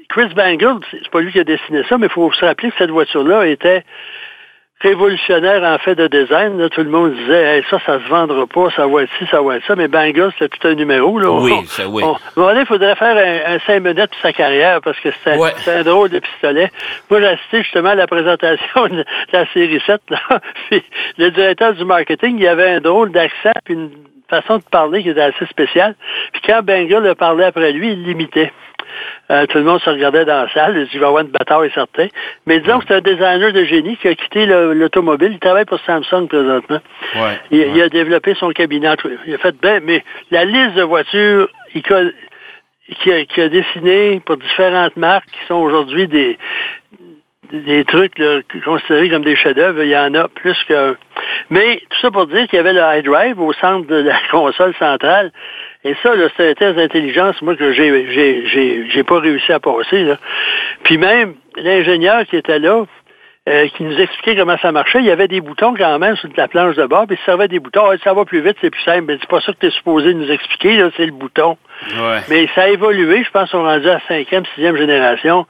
Chris 0.07 0.33
Bangle, 0.33 0.79
c'est 0.89 0.99
c'est 1.03 1.11
pas 1.11 1.19
lui 1.19 1.33
qui 1.33 1.39
a 1.41 1.43
dessiné 1.43 1.83
ça, 1.89 1.97
mais 1.97 2.07
il 2.07 2.13
faut 2.13 2.31
se 2.31 2.45
rappeler 2.45 2.69
que 2.71 2.77
cette 2.77 2.91
voiture-là 2.91 3.47
était 3.47 3.83
révolutionnaire 4.81 5.63
en 5.63 5.77
fait 5.79 5.95
de 5.95 6.07
design. 6.07 6.57
là. 6.59 6.69
Tout 6.69 6.83
le 6.83 6.89
monde 6.89 7.13
disait 7.15 7.57
Hey, 7.57 7.63
ça, 7.69 7.79
ça 7.85 7.99
se 7.99 8.07
vendra 8.09 8.45
pas, 8.47 8.69
ça 8.75 8.85
va 8.87 9.03
être 9.03 9.11
ci, 9.17 9.25
ça 9.31 9.41
va 9.41 9.57
être 9.57 9.65
ça. 9.65 9.75
Mais 9.75 9.87
Bangle, 9.87 10.31
c'était 10.37 10.55
tout 10.57 10.67
un 10.67 10.75
numéro. 10.75 11.19
Là. 11.19 11.29
Oui, 11.31 11.53
ça, 11.65 11.87
oui. 11.87 12.03
on- 12.03 12.49
il 12.59 12.65
faudrait 12.65 12.95
faire 12.95 13.15
un, 13.17 13.55
un 13.55 13.59
cinq 13.59 13.81
minutes 13.81 14.11
pour 14.11 14.21
sa 14.21 14.33
carrière 14.33 14.81
parce 14.81 14.99
que 14.99 15.09
Ouais. 15.37 15.51
c'était 15.57 15.77
un 15.77 15.83
drôle 15.83 16.09
de 16.09 16.19
pistolet. 16.19 16.71
Moi, 17.09 17.19
j'ai 17.21 17.27
assisté 17.27 17.63
justement 17.63 17.89
à 17.89 17.95
la 17.95 18.07
présentation 18.07 18.87
de 18.87 19.03
la 19.33 19.45
série 19.53 19.81
7. 19.85 20.01
Là. 20.09 20.19
Puis, 20.69 20.83
le 21.17 21.29
directeur 21.31 21.73
du 21.73 21.83
marketing, 21.85 22.37
il 22.39 22.47
avait 22.47 22.69
un 22.71 22.79
drôle 22.79 23.11
d'accent 23.11 23.51
puis 23.65 23.73
une 23.75 23.89
façon 24.29 24.57
de 24.57 24.63
parler 24.69 25.03
qui 25.03 25.09
était 25.09 25.21
assez 25.21 25.45
spéciale. 25.45 25.95
Puis 26.33 26.41
quand 26.45 26.61
Bengal 26.61 27.01
le 27.03 27.15
parlait 27.15 27.45
après 27.45 27.71
lui, 27.71 27.91
il 27.93 28.03
l'imitait. 28.03 28.51
Euh, 29.31 29.45
tout 29.47 29.57
le 29.57 29.63
monde 29.63 29.81
se 29.81 29.89
regardait 29.89 30.25
dans 30.25 30.43
la 30.43 30.49
salle. 30.53 30.77
Il 30.77 30.87
dit, 30.87 30.97
va 30.97 31.07
avoir 31.07 31.23
une 31.23 31.29
bataille 31.31 31.71
certain. 31.73 32.07
Mais 32.45 32.59
disons 32.59 32.79
que 32.79 32.85
c'est 32.87 32.95
un 32.95 33.01
designer 33.01 33.51
de 33.51 33.63
génie 33.65 33.97
qui 33.97 34.07
a 34.07 34.15
quitté 34.15 34.45
le- 34.45 34.73
l'automobile. 34.73 35.31
Il 35.33 35.39
travaille 35.39 35.65
pour 35.65 35.79
Samsung 35.81 36.27
présentement. 36.27 36.79
Ouais, 37.15 37.39
Il, 37.51 37.59
ouais. 37.59 37.71
il 37.75 37.81
a 37.81 37.89
développé 37.89 38.35
son 38.35 38.49
cabinet. 38.51 38.95
Il 39.25 39.35
a 39.35 39.37
fait 39.37 39.55
bien, 39.61 39.79
mais 39.83 40.03
la 40.31 40.45
liste 40.45 40.75
de 40.75 40.83
voitures 40.83 41.49
il 41.75 41.81
colle- 41.83 42.13
qu'il 43.01 43.11
a, 43.13 43.25
qu'il 43.25 43.43
a 43.43 43.49
dessiné 43.49 44.21
pour 44.25 44.37
différentes 44.37 44.95
marques 44.95 45.25
qui 45.29 45.45
sont 45.47 45.55
aujourd'hui 45.55 46.07
des, 46.07 46.37
des 47.51 47.83
trucs 47.85 48.17
là, 48.17 48.39
considérés 48.65 49.09
comme 49.09 49.23
des 49.23 49.35
chefs-d'œuvre, 49.35 49.83
il 49.83 49.89
y 49.89 49.97
en 49.97 50.13
a 50.15 50.27
plus 50.29 50.57
que. 50.67 50.95
Mais 51.49 51.81
tout 51.89 51.99
ça 52.01 52.11
pour 52.11 52.27
dire 52.27 52.47
qu'il 52.47 52.57
y 52.57 52.59
avait 52.59 52.73
le 52.73 52.81
iDrive 52.99 53.39
au 53.39 53.53
centre 53.53 53.87
de 53.87 53.95
la 54.03 54.17
console 54.31 54.73
centrale. 54.79 55.31
Et 55.87 55.95
ça, 56.03 56.11
c'était 56.29 56.49
un 56.49 56.53
test 56.53 56.75
d'intelligence, 56.75 57.41
moi, 57.41 57.55
que 57.55 57.71
j'ai, 57.71 58.11
j'ai, 58.11 58.47
j'ai, 58.47 58.89
j'ai 58.89 59.03
pas 59.03 59.19
réussi 59.19 59.53
à 59.53 59.59
passer, 59.59 60.03
là. 60.03 60.17
Puis 60.83 60.97
même, 60.97 61.35
l'ingénieur 61.55 62.25
qui 62.25 62.35
était 62.35 62.59
là, 62.59 62.83
euh, 63.47 63.69
qui 63.69 63.83
nous 63.83 63.97
expliquait 63.97 64.35
comment 64.35 64.57
ça 64.57 64.73
marchait. 64.73 64.99
Il 64.99 65.05
y 65.05 65.11
avait 65.11 65.29
des 65.29 65.39
boutons 65.39 65.73
quand 65.73 65.97
même 65.99 66.17
sur 66.17 66.27
la 66.35 66.49
planche 66.49 66.75
de 66.75 66.85
bord, 66.85 67.07
puis 67.07 67.17
il 67.17 67.25
servait 67.25 67.47
des 67.47 67.59
boutons. 67.59 67.89
Ah, 67.89 67.95
ça 68.03 68.13
va 68.13 68.25
plus 68.25 68.41
vite, 68.41 68.57
c'est 68.59 68.69
plus 68.69 68.83
simple. 68.83 69.05
Mais 69.07 69.17
c'est 69.21 69.29
pas 69.29 69.39
ça 69.39 69.53
que 69.53 69.59
tu 69.59 69.67
es 69.67 69.71
supposé 69.71 70.13
nous 70.13 70.29
expliquer, 70.29 70.75
là, 70.75 70.89
c'est 70.97 71.05
le 71.05 71.13
bouton. 71.13 71.57
Ouais. 71.97 72.19
Mais 72.27 72.49
ça 72.53 72.63
a 72.63 72.67
évolué, 72.67 73.23
je 73.23 73.31
pense 73.31 73.49
qu'on 73.51 73.65
est 73.65 73.75
rendu 73.75 73.89
à 73.89 74.01
cinquième, 74.05 74.43
sixième 74.53 74.75
génération. 74.75 75.45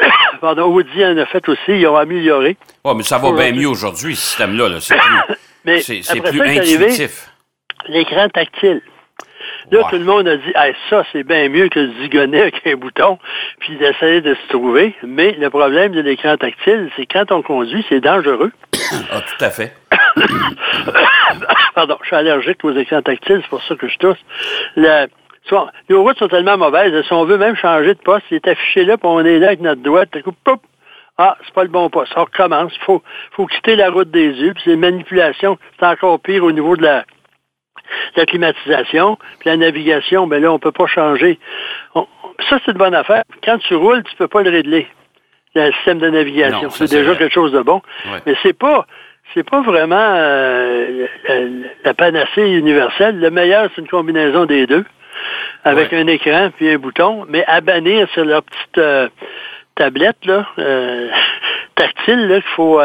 Pardon, 0.40 0.64
Audi 0.72 1.04
en 1.04 1.18
a 1.18 1.26
fait 1.26 1.46
aussi, 1.50 1.72
ils 1.72 1.86
ont 1.86 1.96
amélioré. 1.96 2.56
Ouais, 2.82 2.94
mais 2.96 3.02
ça 3.02 3.18
va 3.18 3.30
bien 3.32 3.52
mieux 3.52 3.68
aujourd'hui, 3.68 4.16
ce 4.16 4.22
système-là. 4.28 4.70
Là. 4.70 4.80
C'est 4.80 4.96
plus, 4.96 5.36
Mais 5.66 5.80
c'est, 5.80 6.00
c'est 6.00 6.18
après 6.18 6.30
plus 6.30 6.38
ça, 6.38 6.44
c'est 6.46 6.58
arrivé 6.58 6.84
intuitif. 6.86 7.28
l'écran 7.88 8.28
tactile. 8.30 8.80
Là, 9.70 9.78
Ouais. 9.80 9.84
tout 9.90 9.96
le 9.96 10.04
monde 10.04 10.28
a 10.28 10.36
dit, 10.36 10.52
ah, 10.54 10.68
ça, 10.90 11.04
c'est 11.12 11.24
bien 11.24 11.48
mieux 11.48 11.68
que 11.68 11.80
de 11.80 11.92
zigonner 12.02 12.42
avec 12.42 12.66
un 12.66 12.74
bouton, 12.76 13.18
puis 13.60 13.76
d'essayer 13.76 14.20
de 14.20 14.34
se 14.34 14.48
trouver. 14.48 14.94
Mais 15.02 15.32
le 15.38 15.50
problème 15.50 15.92
de 15.92 16.00
l'écran 16.00 16.36
tactile, 16.36 16.90
c'est 16.96 17.06
quand 17.06 17.30
on 17.32 17.42
conduit, 17.42 17.84
c'est 17.88 18.00
dangereux. 18.00 18.52
Ah, 19.10 19.20
tout 19.20 19.44
à 19.44 19.50
fait. 19.50 19.72
Pardon, 21.74 21.98
je 22.02 22.06
suis 22.06 22.16
allergique 22.16 22.64
aux 22.64 22.72
écrans 22.72 23.02
tactiles, 23.02 23.40
c'est 23.42 23.48
pour 23.48 23.62
ça 23.64 23.74
que 23.74 23.88
je 23.88 23.98
tousse. 23.98 24.18
Le, 24.76 25.06
nos 25.90 26.02
routes 26.02 26.18
sont 26.18 26.28
tellement 26.28 26.56
mauvaises, 26.56 27.02
si 27.04 27.12
on 27.12 27.24
veut 27.24 27.38
même 27.38 27.56
changer 27.56 27.94
de 27.94 28.00
poste, 28.00 28.26
il 28.30 28.36
est 28.36 28.48
affiché 28.48 28.84
là, 28.84 28.96
puis 28.96 29.08
on 29.08 29.24
est 29.24 29.38
là 29.38 29.48
avec 29.48 29.60
notre 29.60 29.82
doigt, 29.82 30.06
tout 30.06 30.20
coup, 30.22 30.32
poup, 30.44 30.60
ah, 31.18 31.36
c'est 31.44 31.54
pas 31.54 31.62
le 31.62 31.70
bon 31.70 31.88
poste. 31.88 32.12
On 32.14 32.24
recommence. 32.24 32.72
Il 32.76 32.84
faut, 32.84 33.02
faut 33.32 33.46
quitter 33.46 33.74
la 33.74 33.88
route 33.88 34.10
des 34.10 34.28
yeux. 34.34 34.52
Puis 34.52 34.64
les 34.66 34.76
manipulations, 34.76 35.56
c'est 35.78 35.86
encore 35.86 36.20
pire 36.20 36.44
au 36.44 36.52
niveau 36.52 36.76
de 36.76 36.82
la, 36.82 37.04
la 38.16 38.26
climatisation. 38.26 39.16
Puis 39.40 39.48
la 39.50 39.56
navigation, 39.56 40.26
ben 40.26 40.42
là, 40.42 40.52
on 40.52 40.58
peut 40.58 40.72
pas 40.72 40.86
changer. 40.86 41.38
On- 41.94 42.06
ça, 42.48 42.58
c'est 42.64 42.72
une 42.72 42.78
bonne 42.78 42.94
affaire. 42.94 43.22
Quand 43.44 43.58
tu 43.58 43.74
roules, 43.74 44.02
tu 44.04 44.14
peux 44.16 44.28
pas 44.28 44.42
le 44.42 44.50
régler. 44.50 44.86
Le 45.54 45.72
système 45.72 45.98
de 45.98 46.10
navigation. 46.10 46.68
C'est 46.70 46.86
c'est 46.86 46.96
déjà 46.98 47.10
vrai. 47.10 47.18
quelque 47.18 47.32
chose 47.32 47.52
de 47.52 47.60
bon. 47.62 47.80
Ouais. 48.12 48.18
Mais 48.26 48.34
c'est 48.42 48.52
pas 48.56 48.86
c'est 49.34 49.48
pas 49.48 49.60
vraiment 49.62 49.96
euh, 49.98 51.06
la, 51.28 51.34
la 51.84 51.94
panacée 51.94 52.48
universelle. 52.50 53.18
Le 53.18 53.30
meilleur, 53.30 53.68
c'est 53.74 53.80
une 53.80 53.88
combinaison 53.88 54.44
des 54.44 54.66
deux, 54.66 54.84
avec 55.64 55.92
Ouais. 55.92 55.98
un 56.00 56.06
écran 56.06 56.50
puis 56.56 56.70
un 56.70 56.76
bouton, 56.78 57.24
mais 57.28 57.42
à 57.46 57.60
bannir 57.60 58.06
sur 58.10 58.24
leur 58.24 58.42
petite 58.42 58.78
euh, 58.78 59.08
tablette 59.74 60.24
là, 60.26 60.46
euh, 60.58 61.08
tactile, 61.74 62.28
là, 62.28 62.34
qu'il 62.36 62.50
faut 62.54 62.78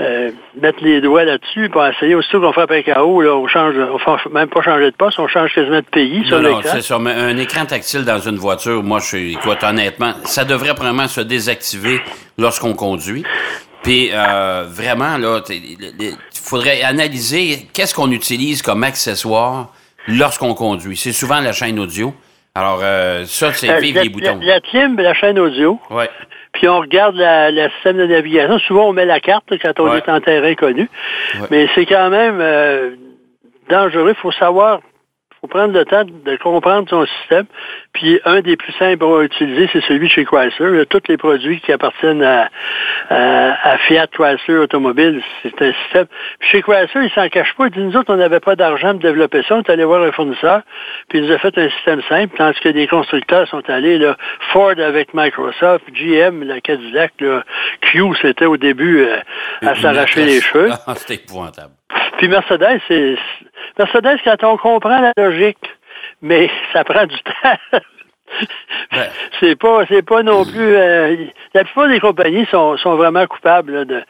euh, 0.00 0.30
mettre 0.60 0.78
les 0.82 1.00
doigts 1.00 1.24
là-dessus 1.24 1.68
pour 1.70 1.84
essayer. 1.86 2.14
Aussitôt 2.14 2.40
qu'on 2.40 2.52
frappe 2.52 2.70
un 2.70 2.82
KO, 2.82 3.20
là, 3.20 3.34
on 3.34 3.48
change, 3.48 3.74
on 3.76 3.98
fait 3.98 4.28
même 4.30 4.48
pas 4.48 4.62
changer 4.62 4.90
de 4.90 4.96
poste, 4.96 5.18
on 5.18 5.26
change 5.28 5.52
quasiment 5.54 5.76
de 5.80 5.84
pays 5.90 6.24
sur 6.26 6.40
Non, 6.40 6.50
non, 6.52 6.60
c'est 6.62 6.82
ça. 6.82 6.98
Mais 6.98 7.12
un 7.12 7.36
écran 7.36 7.64
tactile 7.66 8.04
dans 8.04 8.20
une 8.20 8.36
voiture, 8.36 8.82
moi, 8.82 9.00
je 9.00 9.06
suis, 9.06 9.32
écoute, 9.32 9.58
honnêtement, 9.62 10.12
ça 10.24 10.44
devrait 10.44 10.74
vraiment 10.74 11.08
se 11.08 11.20
désactiver 11.20 12.00
lorsqu'on 12.38 12.74
conduit. 12.74 13.24
Puis, 13.82 14.10
euh, 14.12 14.64
vraiment, 14.68 15.18
là, 15.18 15.40
il 15.50 16.16
faudrait 16.32 16.82
analyser 16.82 17.66
qu'est-ce 17.72 17.94
qu'on 17.94 18.10
utilise 18.10 18.62
comme 18.62 18.84
accessoire 18.84 19.72
lorsqu'on 20.06 20.54
conduit. 20.54 20.96
C'est 20.96 21.12
souvent 21.12 21.40
la 21.40 21.52
chaîne 21.52 21.78
audio. 21.78 22.14
Alors, 22.54 22.80
euh, 22.82 23.24
ça, 23.26 23.52
c'est 23.52 23.68
Euh, 23.70 23.76
vive 23.78 23.94
la, 23.96 24.02
les 24.02 24.08
boutons. 24.08 24.38
la, 24.40 24.54
la 24.54 24.60
clim, 24.60 24.96
la 24.98 25.14
chaîne 25.14 25.38
audio, 25.38 25.78
Ouais. 25.90 26.10
Puis 26.58 26.68
on 26.68 26.80
regarde 26.80 27.14
la- 27.14 27.52
le 27.52 27.68
système 27.70 27.98
de 27.98 28.06
navigation. 28.06 28.58
Souvent, 28.58 28.88
on 28.88 28.92
met 28.92 29.04
la 29.04 29.20
carte 29.20 29.44
quand 29.62 29.78
on 29.78 29.90
Ouais. 29.90 29.98
est 29.98 30.08
en 30.08 30.20
terrain 30.20 30.54
connu. 30.56 30.88
Ouais. 31.40 31.46
Mais 31.52 31.68
c'est 31.74 31.86
quand 31.86 32.10
même 32.10 32.38
euh, 32.40 32.90
dangereux. 33.70 34.10
Il 34.16 34.20
faut 34.20 34.32
savoir, 34.32 34.80
faut 35.40 35.46
prendre 35.46 35.72
le 35.72 35.84
temps 35.84 36.04
de 36.04 36.36
comprendre 36.36 36.88
son 36.88 37.06
système. 37.06 37.46
Puis 37.92 38.20
un 38.24 38.40
des 38.40 38.56
plus 38.56 38.72
simples 38.74 39.04
à 39.04 39.22
utiliser, 39.22 39.68
c'est 39.72 39.82
celui 39.84 40.08
de 40.08 40.12
chez 40.12 40.24
Chrysler. 40.24 40.70
Il 40.72 40.76
y 40.76 40.80
a 40.80 40.84
tous 40.86 41.02
les 41.08 41.16
produits 41.16 41.60
qui 41.60 41.72
appartiennent 41.72 42.22
à, 42.22 42.48
à- 43.10 43.70
à 43.72 43.78
Fiat 43.78 44.06
Chrysler 44.08 44.58
Automobile, 44.58 45.22
c'est 45.42 45.62
un 45.62 45.72
système. 45.84 46.06
Puis 46.40 46.48
chez 46.50 46.62
Chrysler, 46.62 47.06
ils 47.06 47.10
s'en 47.14 47.28
cachent 47.28 47.54
pas. 47.54 47.66
Ils 47.66 47.70
disent, 47.72 47.82
nous 47.84 47.96
autres, 47.96 48.12
on 48.12 48.16
n'avait 48.16 48.40
pas 48.40 48.56
d'argent 48.56 48.90
pour 48.92 49.00
développer 49.00 49.42
ça. 49.48 49.56
On 49.56 49.62
est 49.62 49.70
allé 49.70 49.84
voir 49.84 50.02
un 50.02 50.12
fournisseur, 50.12 50.62
puis 51.08 51.18
ils 51.18 51.24
nous 51.26 51.32
a 51.32 51.38
fait 51.38 51.56
un 51.58 51.68
système 51.70 52.02
simple, 52.08 52.36
tandis 52.36 52.58
que 52.60 52.68
des 52.70 52.86
constructeurs 52.86 53.46
sont 53.48 53.62
allés, 53.68 53.98
là, 53.98 54.16
Ford 54.52 54.74
avec 54.78 55.14
Microsoft, 55.14 55.84
GM, 55.92 56.42
la 56.44 56.60
Cadillac, 56.60 57.12
là, 57.20 57.44
Q, 57.80 58.02
c'était 58.22 58.46
au 58.46 58.56
début 58.56 59.02
euh, 59.04 59.16
à 59.62 59.74
s'arracher 59.76 60.24
les 60.24 60.40
cheveux. 60.40 60.68
Ah, 60.86 60.94
c'était 60.94 61.14
épouvantable. 61.22 61.72
Puis 62.18 62.28
Mercedes, 62.28 62.80
c'est 62.88 63.16
Mercedes 63.78 64.18
quand 64.24 64.44
on 64.44 64.56
comprend 64.58 65.00
la 65.00 65.12
logique, 65.16 65.58
mais 66.20 66.50
ça 66.72 66.84
prend 66.84 67.06
du 67.06 67.16
temps. 67.16 67.78
Ben. 68.92 69.08
c'est 69.40 69.56
pas 69.56 69.84
c'est 69.88 70.02
pas 70.02 70.22
non 70.22 70.44
plus 70.44 70.76
euh, 70.76 71.16
la 71.54 71.64
plupart 71.64 71.88
des 71.88 71.98
compagnies 71.98 72.44
sont, 72.50 72.76
sont 72.76 72.94
vraiment 72.94 73.26
coupables 73.26 73.72
là, 73.72 73.84
de, 73.86 74.02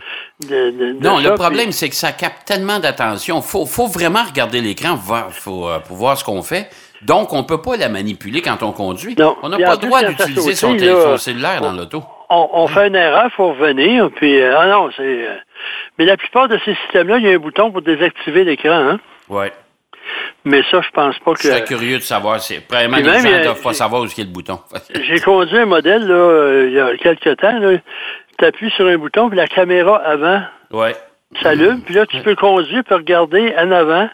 de, 0.48 0.70
de- 0.70 0.96
Non, 1.00 1.18
ça, 1.20 1.28
le 1.28 1.34
problème, 1.36 1.66
puis- 1.66 1.72
c'est 1.72 1.88
que 1.88 1.94
ça 1.94 2.10
capte 2.10 2.44
tellement 2.44 2.80
d'attention. 2.80 3.40
Faut, 3.42 3.64
faut 3.64 3.86
vraiment 3.86 4.24
regarder 4.24 4.60
l'écran 4.60 4.94
pour 4.96 5.04
voir, 5.04 5.30
faut, 5.32 5.68
euh, 5.68 5.78
pour 5.78 5.96
voir 5.96 6.18
ce 6.18 6.24
qu'on 6.24 6.42
fait. 6.42 6.68
Donc, 7.02 7.32
on 7.32 7.44
peut 7.44 7.62
pas 7.62 7.76
la 7.76 7.88
manipuler 7.88 8.42
quand 8.42 8.60
on 8.64 8.72
conduit. 8.72 9.14
Non. 9.16 9.36
On 9.44 9.50
n'a 9.50 9.58
pas 9.58 9.72
le 9.74 9.86
droit 9.86 10.02
d'utiliser 10.02 10.54
son, 10.56 10.70
aussi, 10.74 10.78
tél- 10.84 10.94
là, 10.94 11.02
son 11.02 11.16
cellulaire 11.18 11.60
dans 11.60 11.72
l'auto. 11.72 12.02
On, 12.30 12.48
on 12.52 12.66
fait 12.68 12.88
une 12.88 12.96
erreur, 12.96 13.24
il 13.26 13.30
faut 13.30 13.48
revenir, 13.52 14.10
puis 14.16 14.40
euh, 14.40 14.58
ah 14.58 14.66
non, 14.68 14.90
c'est 14.96 15.02
euh, 15.28 15.34
mais 15.98 16.04
la 16.04 16.16
plupart 16.16 16.48
de 16.48 16.58
ces 16.64 16.74
systèmes-là, 16.74 17.18
il 17.18 17.24
y 17.24 17.28
a 17.30 17.32
un 17.34 17.38
bouton 17.38 17.70
pour 17.70 17.82
désactiver 17.82 18.44
l'écran, 18.44 18.70
hein. 18.90 19.00
Ouais. 19.28 19.52
Mais 20.44 20.62
ça, 20.70 20.80
je 20.80 20.90
pense 20.90 21.18
pas 21.18 21.32
Je 21.36 21.48
serais 21.48 21.62
que. 21.62 21.68
curieux 21.68 21.98
de 21.98 22.02
savoir. 22.02 22.40
C'est, 22.40 22.60
premièrement, 22.66 22.96
les 22.96 23.04
gens 23.04 23.18
il 23.18 23.30
y 23.30 23.34
a- 23.34 23.38
ne 23.40 23.44
doivent 23.44 23.62
pas 23.62 23.74
savoir 23.74 24.00
où 24.02 24.06
est 24.06 24.18
le 24.18 24.24
bouton. 24.24 24.58
J'ai 25.02 25.20
conduit 25.20 25.58
un 25.58 25.66
modèle 25.66 26.06
là, 26.06 26.14
euh, 26.14 26.66
il 26.68 26.74
y 26.74 26.80
a 26.80 26.96
quelques 26.96 27.36
temps. 27.38 27.60
Tu 28.38 28.44
appuies 28.44 28.70
sur 28.70 28.86
un 28.86 28.96
bouton, 28.96 29.28
puis 29.28 29.36
la 29.36 29.46
caméra 29.48 29.96
avant 29.96 30.40
ouais. 30.70 30.94
s'allume, 31.42 31.82
puis 31.82 31.94
là, 31.94 32.06
tu 32.06 32.20
peux 32.22 32.36
conduire 32.36 32.84
puis 32.84 32.94
regarder 32.94 33.52
en 33.58 33.70
avant 33.72 34.08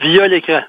via 0.00 0.28
l'écran. 0.28 0.62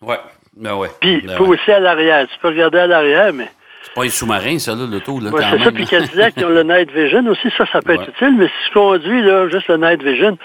Ouais. 0.00 0.18
Ben 0.56 0.74
ouais. 0.74 0.88
Puis, 1.00 1.20
Ben 1.22 1.38
ouais. 1.40 1.48
aussi 1.48 1.70
à 1.70 1.78
l'arrière. 1.80 2.26
Tu 2.28 2.38
peux 2.40 2.48
regarder 2.48 2.78
à 2.78 2.86
l'arrière, 2.86 3.32
mais 3.32 3.48
C'est 3.84 3.94
pas 3.94 4.04
un 4.04 4.08
sous-marin, 4.08 4.58
ça, 4.58 4.74
là, 4.74 4.86
l'auto, 4.90 5.20
là, 5.20 5.30
ouais, 5.30 5.40
quand 5.40 5.50
c'est 5.50 5.56
même. 5.56 5.64
ça. 5.64 5.72
Puis. 5.72 5.86
Cadillac, 5.86 6.34
ils 6.36 6.44
ont 6.44 6.48
le 6.48 6.62
Night 6.62 6.90
Vision 6.90 7.24
aussi. 7.26 7.50
Ça, 7.56 7.64
ça 7.70 7.80
peut 7.82 7.94
être 7.94 8.08
utile. 8.08 8.34
Mais 8.36 8.46
si 8.48 8.52
tu 8.68 8.70
conduis, 8.74 9.22
là, 9.22 9.48
juste 9.48 9.68
le 9.68 9.76
Night 9.76 10.02
Vision, 10.02 10.38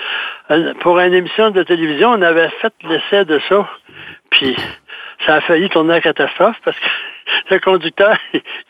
pour 0.81 0.99
une 0.99 1.13
émission 1.13 1.49
de 1.51 1.63
télévision, 1.63 2.09
on 2.11 2.21
avait 2.21 2.49
fait 2.61 2.73
l'essai 2.87 3.25
de 3.25 3.39
ça. 3.49 3.67
Puis, 4.29 4.55
ça 5.25 5.35
a 5.35 5.41
failli 5.41 5.69
tourner 5.69 5.95
à 5.95 6.01
catastrophe 6.01 6.57
parce 6.63 6.77
que 6.79 6.85
le 7.55 7.59
conducteur, 7.59 8.17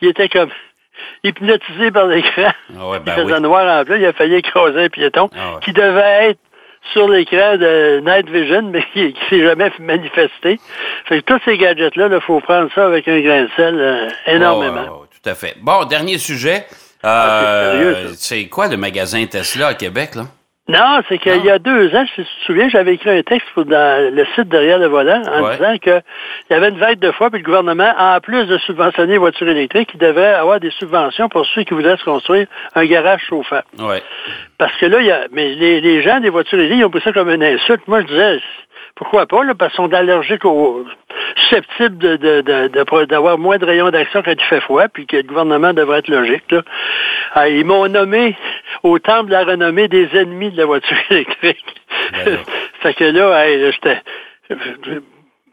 il 0.01 0.07
était 0.09 0.29
comme 0.29 0.49
hypnotisé 1.23 1.91
par 1.91 2.07
l'écran. 2.07 2.51
Ah 2.77 2.87
ouais, 2.89 2.97
Il 2.97 3.03
ben 3.03 3.15
faisait 3.15 3.33
oui. 3.35 3.41
noir 3.41 3.81
en 3.81 3.85
plein, 3.85 3.97
il 3.97 4.05
a 4.05 4.13
failli 4.13 4.35
écraser 4.35 4.83
un 4.85 4.89
piéton 4.89 5.29
Ah 5.35 5.59
qui 5.61 5.73
devait 5.73 6.29
être 6.31 6.39
sur 6.93 7.07
l'écran 7.07 7.57
de 7.57 7.99
Night 7.99 8.29
Vision, 8.29 8.63
mais 8.63 8.83
qui 8.93 9.07
ne 9.13 9.29
s'est 9.29 9.43
jamais 9.45 9.71
manifesté. 9.79 10.59
Fait 11.05 11.21
que 11.21 11.33
tous 11.33 11.41
ces 11.45 11.57
gadgets-là, 11.57 12.09
il 12.11 12.21
faut 12.21 12.39
prendre 12.39 12.69
ça 12.73 12.85
avec 12.85 13.07
un 13.07 13.19
grain 13.21 13.43
de 13.43 13.49
sel 13.55 13.75
euh, 13.79 14.09
énormément. 14.27 14.85
Oh, 14.89 15.05
tout 15.11 15.29
à 15.29 15.35
fait. 15.35 15.55
Bon, 15.61 15.85
dernier 15.85 16.17
sujet. 16.17 16.65
Ah, 17.03 17.41
Euh, 17.43 18.07
ça. 18.09 18.13
c'est 18.17 18.45
quoi 18.47 18.67
le 18.67 18.77
magasin 18.77 19.25
Tesla 19.25 19.67
à 19.67 19.73
Québec, 19.73 20.15
là? 20.15 20.23
Non, 20.69 21.01
c'est 21.09 21.17
qu'il 21.17 21.43
y 21.43 21.49
a 21.49 21.59
deux 21.59 21.93
ans, 21.95 22.05
je 22.15 22.21
me 22.21 22.27
souviens, 22.45 22.69
j'avais 22.69 22.93
écrit 22.93 23.09
un 23.09 23.21
texte 23.23 23.47
pour 23.53 23.65
dans 23.65 24.13
le 24.13 24.25
site 24.35 24.47
derrière 24.49 24.77
le 24.79 24.87
volant 24.87 25.21
en 25.27 25.43
Ouais. 25.43 25.57
disant 25.57 25.77
qu'il 25.79 26.01
y 26.51 26.53
avait 26.53 26.69
une 26.69 26.77
vague 26.77 26.99
de 26.99 27.11
fois, 27.11 27.29
puis 27.29 27.39
le 27.39 27.45
gouvernement, 27.45 27.91
en 27.97 28.19
plus 28.19 28.45
de 28.45 28.57
subventionner 28.59 29.13
les 29.13 29.17
voitures 29.17 29.49
électriques, 29.49 29.89
il 29.93 29.99
devrait 29.99 30.33
avoir 30.35 30.59
des 30.59 30.71
subventions 30.71 31.27
pour 31.29 31.45
ceux 31.47 31.63
qui 31.63 31.73
voudraient 31.73 31.97
se 31.97 32.03
construire 32.05 32.47
un 32.75 32.85
garage 32.85 33.21
chauffant. 33.27 33.61
Ouais. 33.79 34.03
Parce 34.57 34.75
que 34.77 34.85
là, 34.85 34.99
il 34.99 35.07
y 35.07 35.11
a, 35.11 35.21
mais 35.31 35.55
les, 35.55 35.81
les 35.81 36.01
gens 36.01 36.19
des 36.19 36.29
voitures 36.29 36.59
électriques, 36.59 36.81
ils 36.81 36.85
ont 36.85 36.89
pris 36.91 37.01
ça 37.01 37.11
comme 37.13 37.29
une 37.29 37.43
insulte. 37.43 37.87
Moi, 37.87 38.01
je 38.01 38.07
disais, 38.07 38.39
pourquoi 38.99 39.25
pas, 39.25 39.43
là, 39.45 39.55
parce 39.55 39.73
qu'ils 39.73 39.85
sont 39.85 39.93
allergiques 39.93 40.43
aux, 40.45 40.85
susceptibles 41.35 41.97
de, 41.97 42.17
de, 42.17 42.41
de- 42.41 42.67
de 42.67 42.83
pro- 42.83 43.05
d'avoir 43.05 43.37
moins 43.37 43.57
de 43.57 43.65
rayons 43.65 43.89
d'action 43.89 44.21
quand 44.21 44.33
il 44.37 44.43
fait 44.43 44.59
froid, 44.59 44.87
puis 44.89 45.07
que 45.07 45.15
le 45.17 45.23
gouvernement 45.23 45.73
devrait 45.73 45.99
être 45.99 46.09
logique, 46.09 46.43
là. 46.51 46.61
Ah, 47.33 47.47
ils 47.49 47.65
m'ont 47.65 47.87
nommé 47.87 48.35
au 48.83 48.99
temple 48.99 49.27
de 49.27 49.31
la 49.31 49.45
renommée 49.45 49.87
des 49.87 50.09
ennemis 50.15 50.51
de 50.51 50.57
la 50.57 50.65
voiture 50.65 50.97
électrique. 51.09 51.63
Ben 52.25 52.37
fait 52.81 52.93
que 52.93 53.05
là, 53.05 53.45
hey, 53.47 53.71
j'étais, 53.71 54.01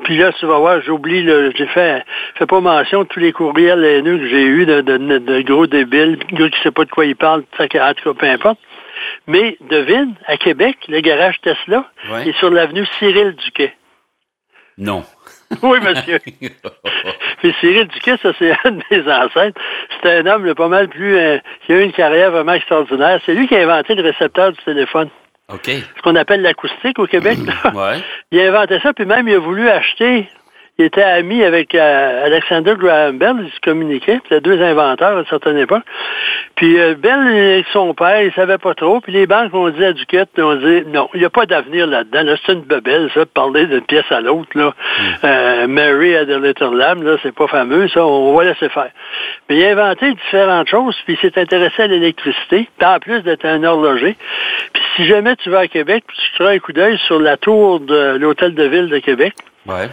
puis 0.05 0.17
là, 0.19 0.33
tu 0.33 0.45
vas 0.47 0.59
voir, 0.59 0.81
j'oublie, 0.83 1.25
j'ai 1.57 1.67
fait, 1.69 2.05
fait 2.35 2.47
pas 2.47 2.61
mention 2.61 3.05
de 3.05 3.09
tous 3.09 3.21
les 3.21 3.33
courriels 3.33 3.85
haineux 3.85 4.19
que 4.19 4.26
j'ai 4.29 4.43
eus 4.45 4.67
de, 4.67 4.81
de, 4.81 5.19
de 5.19 5.41
gros 5.43 5.67
débiles, 5.67 6.19
de 6.19 6.37
gars 6.37 6.49
qui 6.50 6.59
ne 6.59 6.62
savent 6.65 6.73
pas 6.73 6.85
de 6.85 6.91
quoi 6.91 7.07
ils 7.07 7.17
parlent, 7.17 7.45
fait 7.57 7.69
que, 7.69 7.79
en 7.79 7.95
tout 7.95 8.12
cas, 8.12 8.19
peu 8.21 8.26
importe. 8.26 8.59
Mais 9.26 9.57
devine, 9.69 10.15
à 10.26 10.37
Québec, 10.37 10.76
le 10.88 11.00
garage 11.00 11.41
Tesla 11.43 11.85
Ouais. 12.11 12.29
est 12.29 12.37
sur 12.38 12.50
l'avenue 12.50 12.87
Cyril 12.99 13.35
Duquet. 13.37 13.75
Non. 14.79 15.05
Oui, 15.62 15.79
monsieur. 15.81 16.19
Puis 17.38 17.55
Cyril 17.61 17.87
Duquet, 17.87 18.17
ça, 18.21 18.33
c'est 18.37 18.50
un 18.65 18.73
de 18.73 18.83
mes 18.91 19.00
ancêtres. 19.12 19.61
C'était 19.95 20.17
un 20.19 20.26
homme 20.26 20.53
pas 20.57 20.67
mal 20.67 20.88
plus... 20.88 21.17
euh, 21.17 21.38
qui 21.65 21.73
a 21.73 21.76
eu 21.79 21.83
une 21.85 21.93
carrière 21.93 22.33
vraiment 22.33 22.55
extraordinaire. 22.55 23.21
C'est 23.25 23.35
lui 23.35 23.47
qui 23.47 23.55
a 23.55 23.62
inventé 23.62 23.95
le 23.95 24.03
récepteur 24.03 24.50
du 24.53 24.59
téléphone. 24.65 25.09
OK. 25.49 25.67
Ce 25.67 26.03
qu'on 26.03 26.17
appelle 26.17 26.43
l'acoustique 26.43 26.99
au 26.99 27.07
Québec. 27.07 27.38
là. 27.47 27.71
Ouais. 27.73 27.99
Il 28.33 28.41
a 28.41 28.49
inventé 28.49 28.81
ça, 28.81 28.93
puis 28.93 29.05
même 29.07 29.29
il 29.29 29.35
a 29.37 29.38
voulu 29.38 29.69
acheter. 29.69 30.29
Il 30.78 30.85
était 30.85 31.02
ami 31.02 31.42
avec 31.42 31.75
euh, 31.75 32.26
Alexander 32.26 32.75
Graham 32.76 33.16
Bell, 33.16 33.37
ils 33.42 33.50
se 33.50 33.61
communiquaient, 33.61 34.21
c'était 34.25 34.42
deux 34.42 34.61
inventeurs 34.61 35.16
à 35.16 35.21
une 35.21 35.26
certaine 35.26 35.56
époque. 35.56 35.85
Puis 36.54 36.78
euh, 36.78 36.95
Bell, 36.95 37.18
avec 37.26 37.66
son 37.73 37.95
père, 37.95 38.23
il 38.23 38.33
savait 38.35 38.59
pas 38.59 38.75
trop, 38.75 39.00
puis 39.00 39.12
les 39.12 39.26
banques 39.26 39.54
ont 39.54 39.71
dit 39.71 39.83
à 39.83 39.95
Duquette, 39.95 40.28
ils 40.37 40.42
ont 40.42 40.54
dit, 40.56 40.83
non, 40.88 41.09
il 41.14 41.21
n'y 41.21 41.26
a 41.26 41.30
pas 41.30 41.47
d'avenir 41.47 41.87
là-dedans, 41.87 42.25
là, 42.25 42.37
c'est 42.45 42.52
une 42.52 42.61
bebelle, 42.61 43.11
ça, 43.14 43.21
de 43.21 43.25
parler 43.25 43.66
d'une 43.66 43.80
pièce 43.80 44.11
à 44.11 44.21
l'autre, 44.21 44.50
là. 44.54 44.75
Euh, 45.25 45.66
Mary 45.66 46.14
had 46.14 46.30
a 46.30 46.38
little 46.38 46.76
lamb, 46.76 47.02
là, 47.02 47.16
c'est 47.23 47.35
pas 47.35 47.47
fameux, 47.47 47.88
ça, 47.88 48.04
on 48.04 48.37
va 48.37 48.45
laisser 48.45 48.68
faire. 48.68 48.90
Mais 49.49 49.56
il 49.56 49.64
a 49.64 49.71
inventé 49.71 50.12
différentes 50.12 50.68
choses, 50.68 50.97
puis 51.06 51.14
il 51.14 51.18
s'est 51.21 51.40
intéressé 51.40 51.85
à 51.85 51.87
l'électricité, 51.87 52.68
puis 52.78 52.87
en 52.87 52.99
plus 52.99 53.23
d'être 53.23 53.47
un 53.47 53.64
horloger. 53.64 54.14
Puis 54.75 54.83
si 54.97 55.06
jamais 55.06 55.37
tu 55.37 55.49
vas 55.49 55.61
à 55.61 55.68
Québec, 55.68 56.04
tu 56.14 56.37
feras 56.37 56.50
un 56.50 56.59
coup 56.59 56.75
d'œil 56.75 56.99
sur 57.06 57.18
la 57.18 57.38
tour 57.38 57.80
de 57.80 58.18
l'hôtel 58.18 58.54
de 58.54 58.64
ville 58.64 58.90
de 58.90 58.99
Québec, 58.99 59.33
Ouais. 59.66 59.88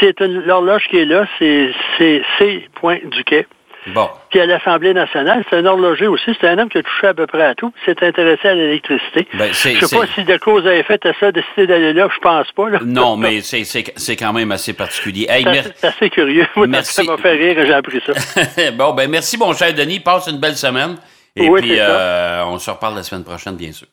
C'est 0.00 0.20
une- 0.20 0.42
l'horloge 0.44 0.86
qui 0.88 0.98
est 0.98 1.04
là, 1.04 1.26
c'est 1.38 1.72
C. 1.98 2.68
Duquet. 3.16 3.46
Bon. 3.88 4.08
Puis 4.30 4.38
à 4.38 4.46
l'Assemblée 4.46 4.94
nationale, 4.94 5.42
c'est 5.50 5.56
un 5.56 5.66
horloger 5.66 6.06
aussi. 6.06 6.30
C'est 6.40 6.46
un 6.46 6.56
homme 6.56 6.68
qui 6.68 6.78
a 6.78 6.84
touché 6.84 7.08
à 7.08 7.14
peu 7.14 7.26
près 7.26 7.42
à 7.42 7.54
tout. 7.56 7.72
Il 7.82 7.84
s'est 7.92 8.06
intéressé 8.06 8.46
à 8.46 8.54
l'électricité. 8.54 9.26
Ben, 9.34 9.48
je 9.52 9.54
sais 9.54 9.96
pas 9.96 10.06
si 10.14 10.22
de 10.22 10.36
cause 10.36 10.64
à 10.68 10.74
effet, 10.76 10.98
t'as 10.98 11.12
ça 11.18 11.32
décidé 11.32 11.66
d'aller 11.66 11.92
là, 11.92 12.08
je 12.14 12.20
pense 12.20 12.50
pas. 12.52 12.68
Là. 12.70 12.78
Non, 12.84 13.16
mais 13.16 13.40
c'est, 13.40 13.64
c'est, 13.64 13.92
c'est 13.96 14.14
quand 14.14 14.32
même 14.32 14.52
assez 14.52 14.72
particulier. 14.72 15.26
Hey, 15.28 15.42
C'est 15.42 15.50
mer- 15.50 15.60
assez, 15.64 15.72
c'est 15.76 15.86
assez 15.88 16.10
curieux. 16.10 16.46
Merci. 16.68 16.92
ça 16.94 17.02
m'a 17.02 17.16
fait 17.18 17.32
rire 17.32 17.56
j'ai 17.66 17.72
appris 17.74 18.00
ça. 18.06 18.12
bon, 18.78 18.92
ben 18.92 19.10
merci, 19.10 19.36
mon 19.36 19.52
cher 19.52 19.74
Denis. 19.74 19.98
Passe 19.98 20.28
une 20.28 20.38
belle 20.38 20.56
semaine. 20.56 20.94
Et 21.34 21.48
Oui, 21.48 21.60
puis, 21.62 21.74
euh, 21.80 22.44
on 22.46 22.58
se 22.58 22.70
reparle 22.70 22.94
la 22.94 23.02
semaine 23.02 23.24
prochaine, 23.24 23.56
bien 23.56 23.72
sûr. 23.72 23.88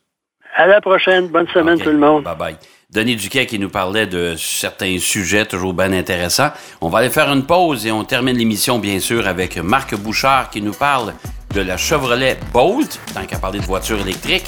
À 0.55 0.67
la 0.67 0.81
prochaine. 0.81 1.29
Bonne 1.29 1.47
semaine, 1.47 1.79
tout 1.79 1.89
le 1.89 1.97
monde. 1.97 2.23
Bye 2.25 2.35
bye. 2.37 2.55
Denis 2.91 3.17
Duquet 3.17 3.45
qui 3.45 3.59
nous 3.59 3.69
parlait 3.69 4.07
de 4.07 4.35
certains 4.35 4.97
sujets 4.97 5.45
toujours 5.45 5.75
bien 5.75 5.93
intéressants. 5.93 6.49
On 6.81 6.89
va 6.89 6.99
aller 6.99 7.11
faire 7.11 7.31
une 7.31 7.45
pause 7.45 7.85
et 7.85 7.91
on 7.91 8.03
termine 8.03 8.35
l'émission, 8.35 8.79
bien 8.79 8.99
sûr, 8.99 9.27
avec 9.27 9.57
Marc 9.57 9.93
Bouchard 9.95 10.49
qui 10.49 10.59
nous 10.59 10.73
parle 10.73 11.13
de 11.53 11.61
la 11.61 11.77
Chevrolet 11.77 12.39
Bolt, 12.51 12.99
tant 13.13 13.25
qu'à 13.25 13.37
parler 13.37 13.59
de 13.59 13.65
voiture 13.65 13.99
électrique, 13.99 14.45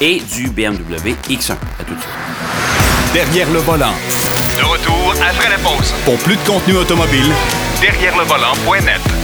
et 0.00 0.20
du 0.20 0.48
BMW 0.48 1.14
X1. 1.28 1.52
À 1.52 1.84
tout 1.84 1.94
de 1.94 2.00
suite. 2.00 3.12
Derrière 3.12 3.50
le 3.50 3.58
volant. 3.58 3.92
De 4.56 4.64
retour 4.64 5.12
après 5.28 5.50
la 5.50 5.58
pause. 5.58 5.92
Pour 6.06 6.16
plus 6.16 6.36
de 6.36 6.46
contenu 6.46 6.76
automobile, 6.76 7.30
Derrière 7.82 8.16
le 8.16 8.24
volant.net. 8.24 9.21